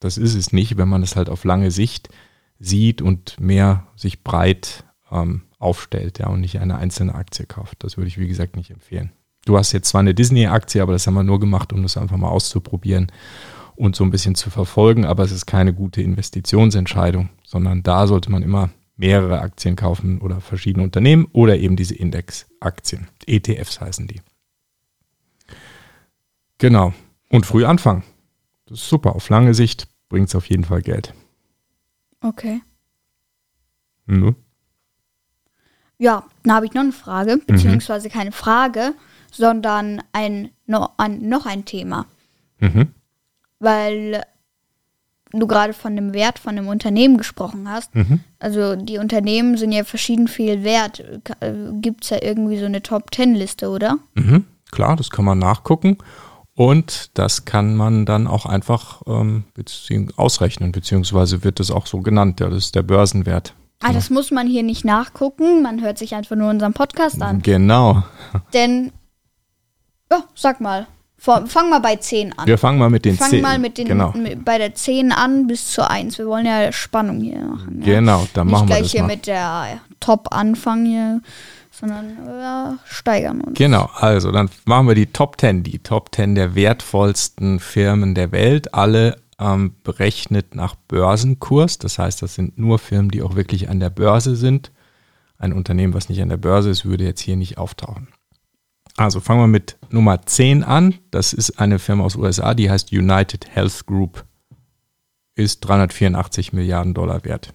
das 0.00 0.18
ist 0.18 0.34
es 0.34 0.52
nicht, 0.52 0.76
wenn 0.76 0.88
man 0.88 1.02
es 1.02 1.16
halt 1.16 1.30
auf 1.30 1.44
lange 1.44 1.70
Sicht 1.70 2.10
sieht 2.58 3.00
und 3.00 3.40
mehr 3.40 3.86
sich 3.96 4.22
breit 4.22 4.84
ähm, 5.10 5.42
aufstellt, 5.58 6.18
ja, 6.18 6.26
und 6.26 6.40
nicht 6.40 6.58
eine 6.58 6.76
einzelne 6.76 7.14
Aktie 7.14 7.46
kauft. 7.46 7.84
Das 7.84 7.96
würde 7.96 8.08
ich, 8.08 8.18
wie 8.18 8.28
gesagt, 8.28 8.56
nicht 8.56 8.70
empfehlen. 8.70 9.12
Du 9.44 9.58
hast 9.58 9.72
jetzt 9.72 9.88
zwar 9.88 10.00
eine 10.00 10.14
Disney-Aktie, 10.14 10.82
aber 10.82 10.92
das 10.92 11.06
haben 11.06 11.14
wir 11.14 11.24
nur 11.24 11.40
gemacht, 11.40 11.72
um 11.72 11.82
das 11.82 11.96
einfach 11.96 12.16
mal 12.16 12.28
auszuprobieren 12.28 13.10
und 13.74 13.96
so 13.96 14.04
ein 14.04 14.10
bisschen 14.10 14.34
zu 14.34 14.50
verfolgen, 14.50 15.04
aber 15.04 15.24
es 15.24 15.32
ist 15.32 15.46
keine 15.46 15.74
gute 15.74 16.02
Investitionsentscheidung, 16.02 17.30
sondern 17.44 17.82
da 17.82 18.06
sollte 18.06 18.30
man 18.30 18.42
immer 18.42 18.70
mehrere 18.96 19.40
Aktien 19.40 19.74
kaufen 19.74 20.20
oder 20.20 20.40
verschiedene 20.40 20.84
Unternehmen 20.84 21.26
oder 21.32 21.58
eben 21.58 21.76
diese 21.76 21.94
Indexaktien. 21.94 23.08
ETFs 23.26 23.80
heißen 23.80 24.06
die. 24.06 24.20
Genau. 26.58 26.92
Und 27.28 27.46
früh 27.46 27.64
anfangen. 27.64 28.04
Das 28.66 28.78
ist 28.78 28.88
super. 28.88 29.16
Auf 29.16 29.28
lange 29.28 29.54
Sicht 29.54 29.88
bringt 30.08 30.28
es 30.28 30.34
auf 30.36 30.46
jeden 30.46 30.64
Fall 30.64 30.82
Geld. 30.82 31.14
Okay. 32.20 32.60
Ne? 34.06 34.36
Ja, 35.98 36.24
dann 36.42 36.54
habe 36.54 36.66
ich 36.66 36.74
noch 36.74 36.82
eine 36.82 36.92
Frage, 36.92 37.38
beziehungsweise 37.38 38.08
keine 38.10 38.32
Frage, 38.32 38.94
sondern 39.32 40.02
ein, 40.12 40.50
no, 40.66 40.88
ein, 40.96 41.28
noch 41.28 41.46
ein 41.46 41.64
Thema. 41.64 42.06
Mhm. 42.60 42.88
Weil 43.58 44.22
du 45.32 45.46
gerade 45.46 45.72
von 45.72 45.96
dem 45.96 46.12
Wert 46.12 46.38
von 46.38 46.56
einem 46.56 46.68
Unternehmen 46.68 47.16
gesprochen 47.16 47.68
hast. 47.68 47.94
Mhm. 47.94 48.20
Also 48.38 48.76
die 48.76 48.98
Unternehmen 48.98 49.56
sind 49.56 49.72
ja 49.72 49.84
verschieden 49.84 50.28
viel 50.28 50.62
wert. 50.62 51.02
Gibt 51.80 52.04
es 52.04 52.10
ja 52.10 52.18
irgendwie 52.22 52.58
so 52.58 52.66
eine 52.66 52.82
Top-10-Liste, 52.82 53.70
oder? 53.70 53.98
Mhm. 54.14 54.44
Klar, 54.70 54.96
das 54.96 55.10
kann 55.10 55.24
man 55.24 55.38
nachgucken. 55.38 55.98
Und 56.54 57.10
das 57.14 57.46
kann 57.46 57.76
man 57.76 58.04
dann 58.04 58.26
auch 58.26 58.44
einfach 58.44 59.02
ähm, 59.06 59.44
bezieh 59.54 60.08
ausrechnen, 60.16 60.70
beziehungsweise 60.70 61.44
wird 61.44 61.60
das 61.60 61.70
auch 61.70 61.86
so 61.86 62.00
genannt. 62.00 62.40
Ja, 62.40 62.50
das 62.50 62.66
ist 62.66 62.74
der 62.74 62.82
Börsenwert. 62.82 63.54
Ah, 63.82 63.92
das 63.92 64.10
muss 64.10 64.30
man 64.30 64.46
hier 64.46 64.62
nicht 64.62 64.84
nachgucken. 64.84 65.62
Man 65.62 65.82
hört 65.82 65.98
sich 65.98 66.14
einfach 66.14 66.36
nur 66.36 66.50
unseren 66.50 66.72
Podcast 66.72 67.20
an. 67.20 67.42
Genau. 67.42 68.04
Denn, 68.54 68.92
ja, 70.12 70.24
sag 70.34 70.60
mal, 70.60 70.86
fang 71.18 71.70
mal 71.70 71.80
bei 71.80 71.96
10 71.96 72.36
an. 72.38 72.46
Wir 72.46 72.58
fangen 72.58 72.78
mal 72.78 72.90
mit 72.90 73.04
den 73.04 73.16
Fang 73.16 73.30
zehn. 73.30 73.42
mal 73.42 73.58
mit 73.58 73.78
den, 73.78 73.86
Genau, 73.88 74.12
mit, 74.12 74.44
bei 74.44 74.58
der 74.58 74.74
10 74.74 75.12
an 75.12 75.46
bis 75.46 75.70
zur 75.70 75.90
1. 75.90 76.18
Wir 76.18 76.26
wollen 76.26 76.46
ja 76.46 76.72
Spannung 76.72 77.20
hier 77.20 77.40
machen. 77.40 77.82
Ja. 77.84 77.94
genau 77.94 78.26
dann 78.34 78.46
Nicht 78.46 78.52
machen 78.52 78.68
wir 78.68 78.74
gleich 78.74 78.82
das 78.82 78.92
hier 78.92 79.02
mal. 79.02 79.08
mit 79.08 79.26
der 79.26 79.80
Top 80.00 80.28
anfangen 80.34 80.86
hier, 80.86 81.20
sondern 81.70 82.16
wir 82.26 82.78
steigern 82.86 83.40
uns. 83.40 83.56
Genau, 83.56 83.88
also 83.94 84.32
dann 84.32 84.50
machen 84.64 84.88
wir 84.88 84.94
die 84.94 85.06
Top 85.06 85.40
10, 85.40 85.62
die 85.62 85.78
Top 85.78 86.14
10 86.14 86.34
der 86.34 86.54
wertvollsten 86.54 87.60
Firmen 87.60 88.14
der 88.14 88.32
Welt, 88.32 88.74
alle 88.74 89.16
ähm, 89.38 89.74
berechnet 89.84 90.54
nach 90.54 90.74
Börsenkurs. 90.88 91.78
Das 91.78 91.98
heißt, 91.98 92.20
das 92.22 92.34
sind 92.34 92.58
nur 92.58 92.78
Firmen, 92.78 93.10
die 93.10 93.22
auch 93.22 93.36
wirklich 93.36 93.68
an 93.68 93.80
der 93.80 93.90
Börse 93.90 94.36
sind. 94.36 94.72
ein 95.38 95.52
Unternehmen, 95.52 95.94
was 95.94 96.08
nicht 96.08 96.20
an 96.22 96.28
der 96.28 96.36
Börse 96.36 96.70
ist, 96.70 96.84
würde 96.84 97.04
jetzt 97.04 97.20
hier 97.20 97.36
nicht 97.36 97.58
auftauchen. 97.58 98.08
Also 99.02 99.20
fangen 99.20 99.40
wir 99.40 99.48
mit 99.48 99.76
Nummer 99.90 100.24
10 100.24 100.62
an. 100.62 100.94
Das 101.10 101.32
ist 101.32 101.58
eine 101.58 101.78
Firma 101.78 102.04
aus 102.04 102.16
USA, 102.16 102.54
die 102.54 102.70
heißt 102.70 102.92
United 102.92 103.54
Health 103.54 103.86
Group. 103.86 104.24
Ist 105.34 105.60
384 105.60 106.52
Milliarden 106.52 106.94
Dollar 106.94 107.24
wert. 107.24 107.52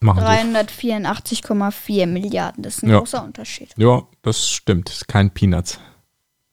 Machen 0.00 0.24
384,4 0.24 2.06
Milliarden, 2.06 2.64
das 2.64 2.78
ist 2.78 2.82
ein 2.82 2.90
ja. 2.90 2.98
großer 2.98 3.22
Unterschied. 3.22 3.70
Ja, 3.76 4.02
das 4.22 4.50
stimmt. 4.50 4.88
Das 4.88 4.96
ist 4.96 5.08
kein 5.08 5.30
Peanuts. 5.30 5.78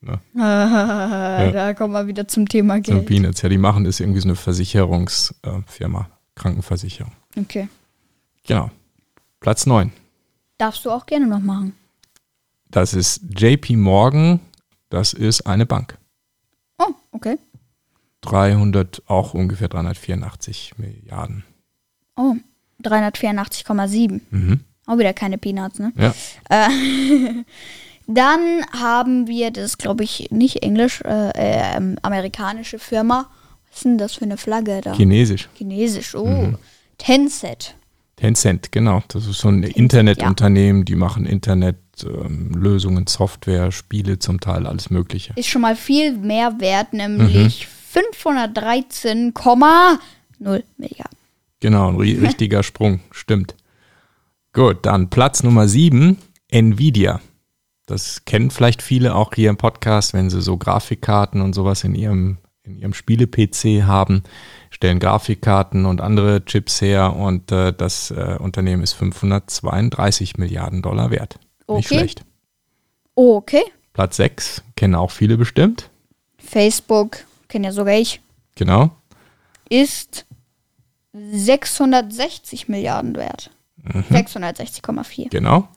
Ne? 0.02 0.20
ja. 0.36 1.52
Da 1.52 1.74
kommen 1.74 1.94
wir 1.94 2.06
wieder 2.08 2.28
zum 2.28 2.48
Thema 2.48 2.80
Geld. 2.80 2.86
Zum 3.00 3.06
Peanuts, 3.06 3.42
ja, 3.42 3.50
die 3.50 3.58
machen 3.58 3.86
ist 3.86 4.00
irgendwie 4.00 4.22
so 4.22 4.28
eine 4.28 4.36
Versicherungsfirma, 4.36 6.10
Krankenversicherung. 6.36 7.12
Okay. 7.36 7.68
Genau. 8.46 8.70
Platz 9.40 9.66
9. 9.66 9.92
Darfst 10.58 10.86
du 10.86 10.92
auch 10.92 11.06
gerne 11.06 11.26
noch 11.26 11.40
machen. 11.40 11.74
Das 12.72 12.94
ist 12.94 13.22
JP 13.36 13.78
Morgan, 13.78 14.40
das 14.90 15.14
ist 15.14 15.42
eine 15.48 15.66
Bank. 15.66 15.98
Oh, 16.78 16.94
okay. 17.12 17.38
300, 18.22 19.04
auch 19.08 19.34
ungefähr 19.34 19.70
384 19.70 20.74
Milliarden. 20.78 21.44
Oh, 22.16 22.36
384,7. 22.84 24.22
Mhm. 24.30 24.60
Auch 24.86 24.98
wieder 24.98 25.14
keine 25.14 25.38
Peanuts, 25.38 25.80
ne? 25.80 25.94
Ja. 25.96 26.14
Äh, 26.50 26.70
dann 28.08 28.66
haben 28.72 29.28
wir, 29.28 29.52
das 29.52 29.78
glaube 29.78 30.04
ich 30.04 30.30
nicht 30.32 30.64
Englisch, 30.64 31.02
äh, 31.02 31.30
äh, 31.30 31.96
amerikanische 32.02 32.80
Firma. 32.80 33.30
Was 33.70 33.78
ist 33.78 33.86
denn 33.86 33.98
das 33.98 34.16
für 34.16 34.26
eine 34.26 34.38
Flagge 34.38 34.82
da? 34.82 34.94
Chinesisch. 34.94 35.50
Chinesisch, 35.56 36.16
oh. 36.16 36.26
Mhm. 36.26 36.58
Tencent. 36.98 37.76
Tencent, 38.16 38.72
genau. 38.72 39.02
Das 39.08 39.26
ist 39.28 39.40
so 39.40 39.48
ein 39.48 39.62
Tencent, 39.62 39.78
Internetunternehmen, 39.78 40.82
ja. 40.82 40.86
die 40.86 40.96
machen 40.96 41.26
Internetlösungen, 41.26 41.89
ähm, 42.04 43.06
Software, 43.08 43.72
Spiele 43.72 44.20
zum 44.20 44.40
Teil, 44.40 44.68
alles 44.68 44.90
Mögliche. 44.90 45.34
Ist 45.36 45.50
schon 45.50 45.62
mal 45.62 45.76
viel 45.76 46.18
mehr 46.18 46.60
wert, 46.60 46.94
nämlich 46.94 47.68
mhm. 47.94 48.02
513,0 48.02 50.00
Milliarden. 50.78 51.18
Genau, 51.60 51.90
ein 51.90 51.96
richtiger 52.00 52.64
Sprung, 52.64 53.02
stimmt. 53.12 53.56
Gut, 54.54 54.86
dann 54.86 55.10
Platz 55.10 55.44
Nummer 55.44 55.68
7, 55.68 56.18
Nvidia. 56.50 57.22
Das 57.86 58.26
kennen 58.26 58.52
vielleicht 58.52 58.82
viele 58.82 59.16
auch 59.16 59.34
hier 59.34 59.50
im 59.50 59.58
Podcast, 59.58 60.14
wenn 60.14 60.30
sie 60.30 60.42
so 60.42 60.58
Grafikkarten 60.58 61.42
und 61.42 61.54
sowas 61.54 61.84
in 61.84 61.96
ihrem, 61.96 62.38
in 62.64 62.78
ihrem 62.78 62.94
Spiele-PC 62.94 63.84
haben, 63.84 64.24
stellen 64.70 65.00
Grafikkarten 65.00 65.86
und 65.86 66.00
andere 66.00 66.46
Chips 66.46 66.82
her 66.82 67.16
und 67.16 67.52
äh, 67.52 67.74
das 67.74 68.12
äh, 68.12 68.38
Unternehmen 68.40 68.84
ist 68.84 68.94
532 68.94 70.38
Milliarden 70.38 70.82
Dollar 70.82 71.10
wert. 71.10 71.40
Okay. 71.70 71.78
Nicht 71.78 71.88
schlecht. 71.88 72.26
Okay. 73.14 73.64
Platz 73.94 74.18
6, 74.18 74.64
kennen 74.76 74.96
auch 74.96 75.12
viele 75.12 75.38
bestimmt. 75.38 75.92
Facebook, 76.38 77.18
kenne 77.48 77.68
ja 77.68 77.74
sogar 77.74 77.94
ich. 77.94 78.22
Genau. 78.56 78.90
Ist 79.70 80.26
660 81.14 82.70
Milliarden 82.70 83.16
wert. 83.16 83.52
Mhm. 83.84 84.04
660,4. 84.10 85.30
Genau. 85.30 85.68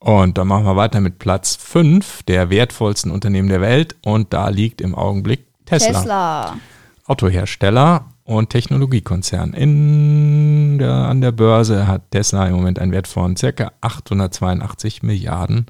Und 0.00 0.38
dann 0.38 0.48
machen 0.48 0.64
wir 0.64 0.76
weiter 0.76 1.00
mit 1.00 1.18
Platz 1.18 1.56
5 1.56 2.24
der 2.24 2.50
wertvollsten 2.50 3.12
Unternehmen 3.12 3.48
der 3.48 3.60
Welt. 3.60 3.94
Und 4.04 4.32
da 4.32 4.48
liegt 4.48 4.80
im 4.80 4.94
Augenblick 4.94 5.46
Tesla. 5.66 5.92
Tesla. 5.92 6.56
Autohersteller 7.04 8.06
und 8.30 8.50
Technologiekonzern. 8.50 9.52
In 9.54 10.78
der, 10.78 10.92
an 10.92 11.20
der 11.20 11.32
Börse 11.32 11.88
hat 11.88 12.12
Tesla 12.12 12.46
im 12.46 12.54
Moment 12.54 12.78
einen 12.78 12.92
Wert 12.92 13.08
von 13.08 13.34
ca. 13.34 13.72
882 13.80 15.02
Milliarden 15.02 15.66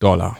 Dollar. 0.00 0.36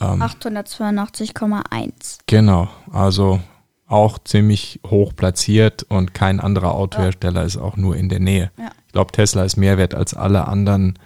Ähm, 0.00 0.22
882,1. 0.22 2.18
Genau, 2.26 2.68
also 2.90 3.40
auch 3.86 4.18
ziemlich 4.18 4.80
hoch 4.86 5.16
platziert 5.16 5.82
und 5.84 6.12
kein 6.12 6.40
anderer 6.40 6.74
Autohersteller 6.74 7.40
ja. 7.40 7.46
ist 7.46 7.56
auch 7.56 7.76
nur 7.76 7.96
in 7.96 8.10
der 8.10 8.20
Nähe. 8.20 8.50
Ja. 8.58 8.70
Ich 8.86 8.92
glaube, 8.92 9.12
Tesla 9.12 9.44
ist 9.44 9.56
mehr 9.56 9.78
wert 9.78 9.94
als 9.94 10.12
alle 10.12 10.46
anderen 10.46 10.98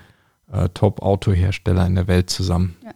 äh, 0.52 0.68
Top-Autohersteller 0.70 1.86
in 1.86 1.94
der 1.94 2.08
Welt 2.08 2.28
zusammen. 2.28 2.76
Ja. 2.82 2.90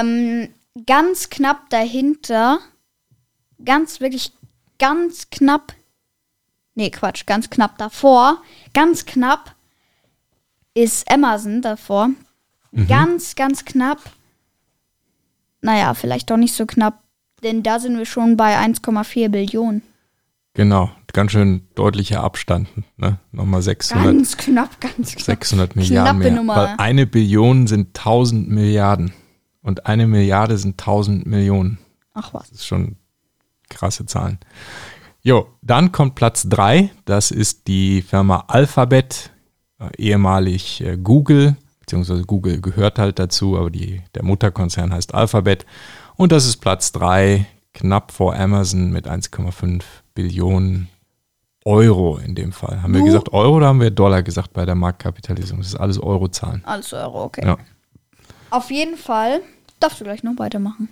Ähm, 0.00 0.50
ganz 0.86 1.30
knapp 1.30 1.70
dahinter, 1.70 2.58
ganz 3.64 4.00
wirklich 4.00 4.32
ganz 4.78 5.30
knapp, 5.30 5.72
nee, 6.78 6.90
Quatsch, 6.90 7.26
ganz 7.26 7.50
knapp 7.50 7.76
davor, 7.78 8.42
ganz 8.72 9.04
knapp 9.04 9.54
ist 10.74 11.10
Amazon 11.10 11.60
davor. 11.60 12.10
Mhm. 12.70 12.86
Ganz, 12.86 13.34
ganz 13.34 13.64
knapp. 13.64 13.98
Naja, 15.60 15.94
vielleicht 15.94 16.30
doch 16.30 16.36
nicht 16.36 16.54
so 16.54 16.66
knapp 16.66 17.02
denn 17.42 17.62
da 17.62 17.78
sind 17.78 17.98
wir 17.98 18.06
schon 18.06 18.36
bei 18.36 18.58
1,4 18.58 19.28
Billionen. 19.28 19.82
Genau, 20.54 20.90
ganz 21.12 21.32
schön 21.32 21.68
deutlicher 21.74 22.22
Abstand. 22.22 22.68
Ne? 22.96 23.18
Nochmal 23.30 23.62
600. 23.62 24.06
Ganz 24.06 24.36
knapp, 24.36 24.80
ganz 24.80 25.12
knapp. 25.12 25.22
600 25.22 25.76
Milliarden 25.76 26.18
mehr. 26.18 26.32
Nummer. 26.32 26.56
Weil 26.56 26.74
eine 26.78 27.06
Billion 27.06 27.66
sind 27.66 27.96
1000 27.96 28.48
Milliarden. 28.48 29.12
Und 29.62 29.86
eine 29.86 30.06
Milliarde 30.06 30.58
sind 30.58 30.80
1000 30.80 31.26
Millionen. 31.26 31.78
Ach 32.14 32.34
was. 32.34 32.50
Das 32.50 32.60
ist 32.60 32.66
schon 32.66 32.96
krasse 33.68 34.06
Zahlen. 34.06 34.38
Jo, 35.28 35.46
dann 35.60 35.92
kommt 35.92 36.14
Platz 36.14 36.48
3. 36.48 36.88
Das 37.04 37.30
ist 37.30 37.68
die 37.68 38.00
Firma 38.00 38.44
Alphabet, 38.48 39.30
äh, 39.78 39.90
ehemalig 39.98 40.80
äh, 40.80 40.96
Google, 40.96 41.54
beziehungsweise 41.80 42.22
Google 42.22 42.62
gehört 42.62 42.98
halt 42.98 43.18
dazu, 43.18 43.58
aber 43.58 43.68
die, 43.68 44.00
der 44.14 44.24
Mutterkonzern 44.24 44.90
heißt 44.90 45.12
Alphabet. 45.12 45.66
Und 46.16 46.32
das 46.32 46.46
ist 46.46 46.56
Platz 46.62 46.92
3, 46.92 47.44
knapp 47.74 48.10
vor 48.10 48.36
Amazon 48.36 48.90
mit 48.90 49.06
1,5 49.06 49.82
Billionen 50.14 50.88
Euro 51.66 52.16
in 52.16 52.34
dem 52.34 52.52
Fall. 52.52 52.82
Haben 52.82 52.94
wir 52.94 53.02
gesagt 53.02 53.30
Euro 53.34 53.56
oder 53.56 53.66
haben 53.66 53.82
wir 53.82 53.90
Dollar 53.90 54.22
gesagt 54.22 54.54
bei 54.54 54.64
der 54.64 54.76
Marktkapitalisierung? 54.76 55.60
Das 55.60 55.68
ist 55.68 55.76
alles 55.76 56.02
Eurozahlen. 56.02 56.64
Alles 56.64 56.94
Euro, 56.94 57.24
okay. 57.24 57.44
Ja. 57.44 57.58
Auf 58.48 58.70
jeden 58.70 58.96
Fall 58.96 59.42
darfst 59.78 60.00
du 60.00 60.04
gleich 60.04 60.22
noch 60.22 60.38
weitermachen. 60.38 60.88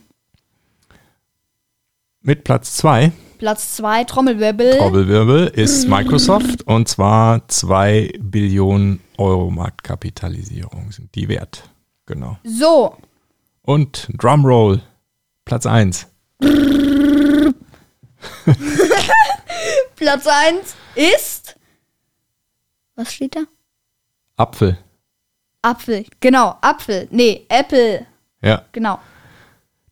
Mit 2.27 2.43
Platz 2.43 2.75
2. 2.79 3.13
Platz 3.39 3.77
2, 3.77 4.03
Trommelwirbel. 4.03 4.79
Trommelwirbel 4.79 5.47
ist 5.47 5.87
Microsoft 5.87 6.65
und 6.65 6.89
zwar 6.89 7.47
2 7.47 8.15
Billionen 8.19 8.99
Euro 9.17 9.49
Marktkapitalisierung 9.49 10.91
sind 10.91 11.15
die 11.15 11.29
wert. 11.29 11.71
Genau. 12.05 12.37
So. 12.43 12.97
Und 13.63 14.09
Drumroll. 14.19 14.83
Platz 15.45 15.67
1. 15.67 16.09
Platz 19.95 20.27
1 20.27 20.75
ist. 20.97 21.57
Was 22.97 23.15
steht 23.15 23.37
da? 23.37 23.43
Apfel. 24.37 24.79
Apfel, 25.63 26.05
genau, 26.19 26.57
Apfel. 26.61 27.07
Nee, 27.13 27.47
Apple. 27.49 28.05
Ja. 28.43 28.65
Genau. 28.73 28.99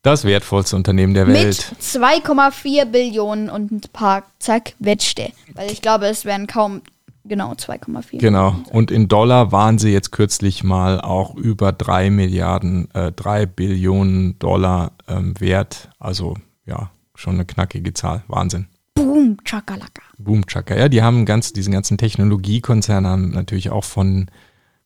Das 0.05 0.25
wertvollste 0.25 0.77
Unternehmen 0.77 1.15
der 1.15 1.27
Welt. 1.27 1.67
Mit 1.71 1.83
2,4 1.83 2.85
Billionen 2.85 3.49
und 3.49 3.73
ein 3.73 3.81
paar 3.91 4.25
zerquetschte. 4.39 5.33
Weil 5.55 5.71
ich 5.71 5.81
glaube, 5.81 6.07
es 6.07 6.25
werden 6.25 6.47
kaum 6.47 6.83
Genau, 7.27 7.53
2,4. 7.53 8.19
Genau. 8.19 8.55
Und 8.71 8.91
in 8.91 9.09
Dollar 9.09 9.51
waren 9.51 9.79
sie 9.79 9.91
jetzt 9.91 10.13
kürzlich 10.13 10.63
mal 10.63 11.01
auch 11.01 11.35
über 11.35 11.73
3 11.73 12.11
Milliarden, 12.11 12.91
äh, 12.95 13.13
3 13.13 13.47
Billionen 13.47 14.39
Dollar 14.39 14.93
ähm, 15.09 15.33
wert. 15.41 15.89
Also 15.99 16.37
ja, 16.67 16.91
schon 17.15 17.37
eine 17.37 17.47
knackige 17.47 17.95
Zahl. 17.95 18.25
Wahnsinn. 18.29 18.67
Boom, 18.95 19.39
Chakalaka. 19.43 20.03
Boom, 20.19 20.47
Chaka. 20.47 20.77
Ja, 20.77 20.91
die 20.91 21.03
haben 21.03 21.25
ganz, 21.25 21.55
diesen 21.55 21.73
ganzen 21.73 21.97
Technologiekonzern 21.97 23.07
haben 23.07 23.31
natürlich 23.31 23.71
auch 23.71 23.85
von 23.85 24.27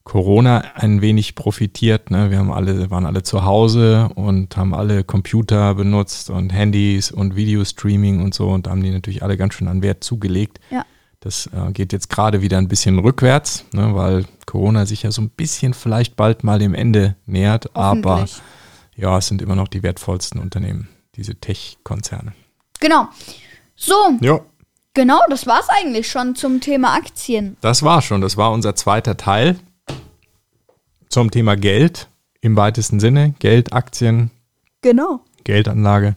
Corona 0.09 0.63
ein 0.73 1.03
wenig 1.03 1.35
profitiert. 1.35 2.09
Ne? 2.09 2.31
Wir 2.31 2.39
haben 2.39 2.51
alle, 2.51 2.89
waren 2.89 3.05
alle 3.05 3.21
zu 3.21 3.45
Hause 3.45 4.09
und 4.15 4.57
haben 4.57 4.73
alle 4.73 5.03
Computer 5.03 5.75
benutzt 5.75 6.31
und 6.31 6.49
Handys 6.49 7.11
und 7.11 7.35
Videostreaming 7.35 8.23
und 8.23 8.33
so 8.33 8.49
und 8.49 8.65
da 8.65 8.71
haben 8.71 8.81
die 8.81 8.89
natürlich 8.89 9.21
alle 9.21 9.37
ganz 9.37 9.53
schön 9.53 9.67
an 9.67 9.83
Wert 9.83 10.03
zugelegt. 10.03 10.59
Ja. 10.71 10.83
Das 11.19 11.47
äh, 11.53 11.71
geht 11.73 11.93
jetzt 11.93 12.09
gerade 12.09 12.41
wieder 12.41 12.57
ein 12.57 12.67
bisschen 12.67 12.97
rückwärts, 12.97 13.65
ne, 13.71 13.93
weil 13.93 14.25
Corona 14.47 14.87
sich 14.87 15.03
ja 15.03 15.11
so 15.11 15.21
ein 15.21 15.29
bisschen 15.29 15.75
vielleicht 15.75 16.15
bald 16.15 16.43
mal 16.43 16.57
dem 16.57 16.73
Ende 16.73 17.15
nähert. 17.27 17.75
Aber 17.75 18.25
ja, 18.95 19.15
es 19.19 19.27
sind 19.27 19.43
immer 19.43 19.55
noch 19.55 19.67
die 19.67 19.83
wertvollsten 19.83 20.41
Unternehmen, 20.41 20.87
diese 21.17 21.35
Tech-Konzerne. 21.35 22.33
Genau. 22.79 23.09
So. 23.75 23.93
Ja. 24.21 24.39
Genau, 24.95 25.19
das 25.29 25.45
war 25.45 25.59
es 25.59 25.67
eigentlich 25.69 26.09
schon 26.09 26.33
zum 26.33 26.61
Thema 26.61 26.95
Aktien. 26.95 27.57
Das 27.61 27.83
war 27.83 28.01
schon. 28.01 28.21
Das 28.21 28.37
war 28.37 28.51
unser 28.51 28.73
zweiter 28.73 29.15
Teil 29.15 29.59
zum 31.09 31.31
Thema 31.31 31.55
Geld 31.55 32.07
im 32.41 32.55
weitesten 32.55 32.99
Sinne. 32.99 33.33
Geld, 33.39 33.73
Aktien. 33.73 34.31
Genau. 34.81 35.21
Geldanlage. 35.43 36.15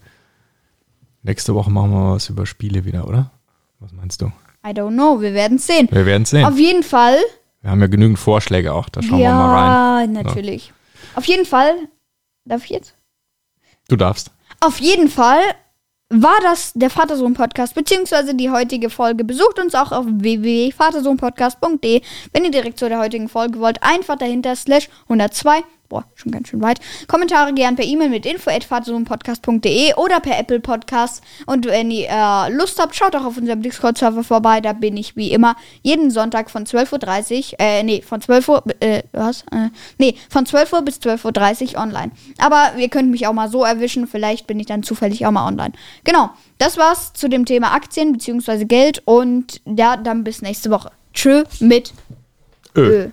Nächste 1.22 1.54
Woche 1.54 1.70
machen 1.70 1.90
wir 1.90 2.14
was 2.14 2.28
über 2.28 2.46
Spiele 2.46 2.84
wieder, 2.84 3.08
oder? 3.08 3.30
Was 3.80 3.92
meinst 3.92 4.20
du? 4.22 4.26
I 4.64 4.70
don't 4.70 4.92
know, 4.92 5.20
wir 5.20 5.34
werden 5.34 5.58
sehen. 5.58 5.88
Wir 5.90 6.06
werden 6.06 6.24
sehen. 6.24 6.44
Auf 6.44 6.58
jeden 6.58 6.82
Fall 6.84 7.16
Wir 7.62 7.70
haben 7.70 7.80
ja 7.80 7.86
genügend 7.88 8.18
Vorschläge 8.18 8.72
auch, 8.72 8.88
da 8.88 9.02
schauen 9.02 9.18
wir 9.18 9.30
mal 9.30 9.98
rein. 9.98 10.14
Ja, 10.14 10.22
natürlich. 10.22 10.72
Auf 11.14 11.24
jeden 11.24 11.46
Fall, 11.46 11.74
darf 12.44 12.64
ich 12.64 12.70
jetzt? 12.70 12.94
Du 13.88 13.96
darfst. 13.96 14.30
Auf 14.60 14.78
jeden 14.78 15.08
Fall 15.08 15.40
war 16.12 16.38
das 16.42 16.72
der 16.74 16.90
Vatersohn-Podcast, 16.90 17.74
beziehungsweise 17.74 18.34
die 18.34 18.50
heutige 18.50 18.90
Folge. 18.90 19.24
Besucht 19.24 19.58
uns 19.58 19.74
auch 19.74 19.92
auf 19.92 20.04
www.vatersohnpodcast.de, 20.06 22.02
wenn 22.32 22.44
ihr 22.44 22.50
direkt 22.50 22.78
zu 22.78 22.88
der 22.88 22.98
heutigen 22.98 23.30
Folge 23.30 23.58
wollt. 23.60 23.82
Einfach 23.82 24.16
dahinter 24.16 24.54
slash 24.54 24.90
102 25.04 25.62
Boah, 25.92 26.06
schon 26.14 26.32
ganz 26.32 26.48
schön 26.48 26.62
weit. 26.62 26.80
Kommentare 27.06 27.52
gern 27.52 27.76
per 27.76 27.84
E-Mail 27.84 28.08
mit 28.08 28.24
info.vatersohnpodcast.de 28.24 29.92
oder 29.96 30.20
per 30.20 30.38
Apple 30.38 30.58
Podcasts. 30.58 31.20
Und 31.44 31.66
wenn 31.66 31.90
ihr 31.90 32.08
äh, 32.08 32.50
Lust 32.50 32.80
habt, 32.80 32.96
schaut 32.96 33.14
auch 33.14 33.26
auf 33.26 33.36
unserem 33.36 33.60
Discord-Server 33.60 34.24
vorbei. 34.24 34.62
Da 34.62 34.72
bin 34.72 34.96
ich 34.96 35.16
wie 35.16 35.32
immer 35.32 35.54
jeden 35.82 36.10
Sonntag 36.10 36.50
von 36.50 36.64
12.30 36.64 37.52
Uhr, 37.52 37.60
äh, 37.60 37.82
nee, 37.82 38.00
von 38.00 38.22
12 38.22 38.48
Uhr, 38.48 38.64
äh, 38.80 39.02
was? 39.12 39.42
Äh, 39.52 39.68
nee, 39.98 40.14
von 40.30 40.46
12 40.46 40.72
Uhr 40.72 40.80
bis 40.80 40.96
12.30 40.96 41.74
Uhr 41.74 41.82
online. 41.82 42.12
Aber 42.38 42.72
ihr 42.78 42.88
könnt 42.88 43.10
mich 43.10 43.26
auch 43.26 43.34
mal 43.34 43.50
so 43.50 43.62
erwischen. 43.62 44.06
Vielleicht 44.06 44.46
bin 44.46 44.58
ich 44.58 44.66
dann 44.68 44.82
zufällig 44.82 45.26
auch 45.26 45.30
mal 45.30 45.46
online. 45.46 45.72
Genau, 46.04 46.30
das 46.56 46.78
war's 46.78 47.12
zu 47.12 47.28
dem 47.28 47.44
Thema 47.44 47.74
Aktien 47.74 48.12
bzw. 48.12 48.64
Geld. 48.64 49.02
Und 49.04 49.60
ja, 49.66 49.98
dann 49.98 50.24
bis 50.24 50.40
nächste 50.40 50.70
Woche. 50.70 50.90
Tschö 51.12 51.44
mit 51.60 51.92
Ö. 52.74 52.80
Ö. 52.80 53.08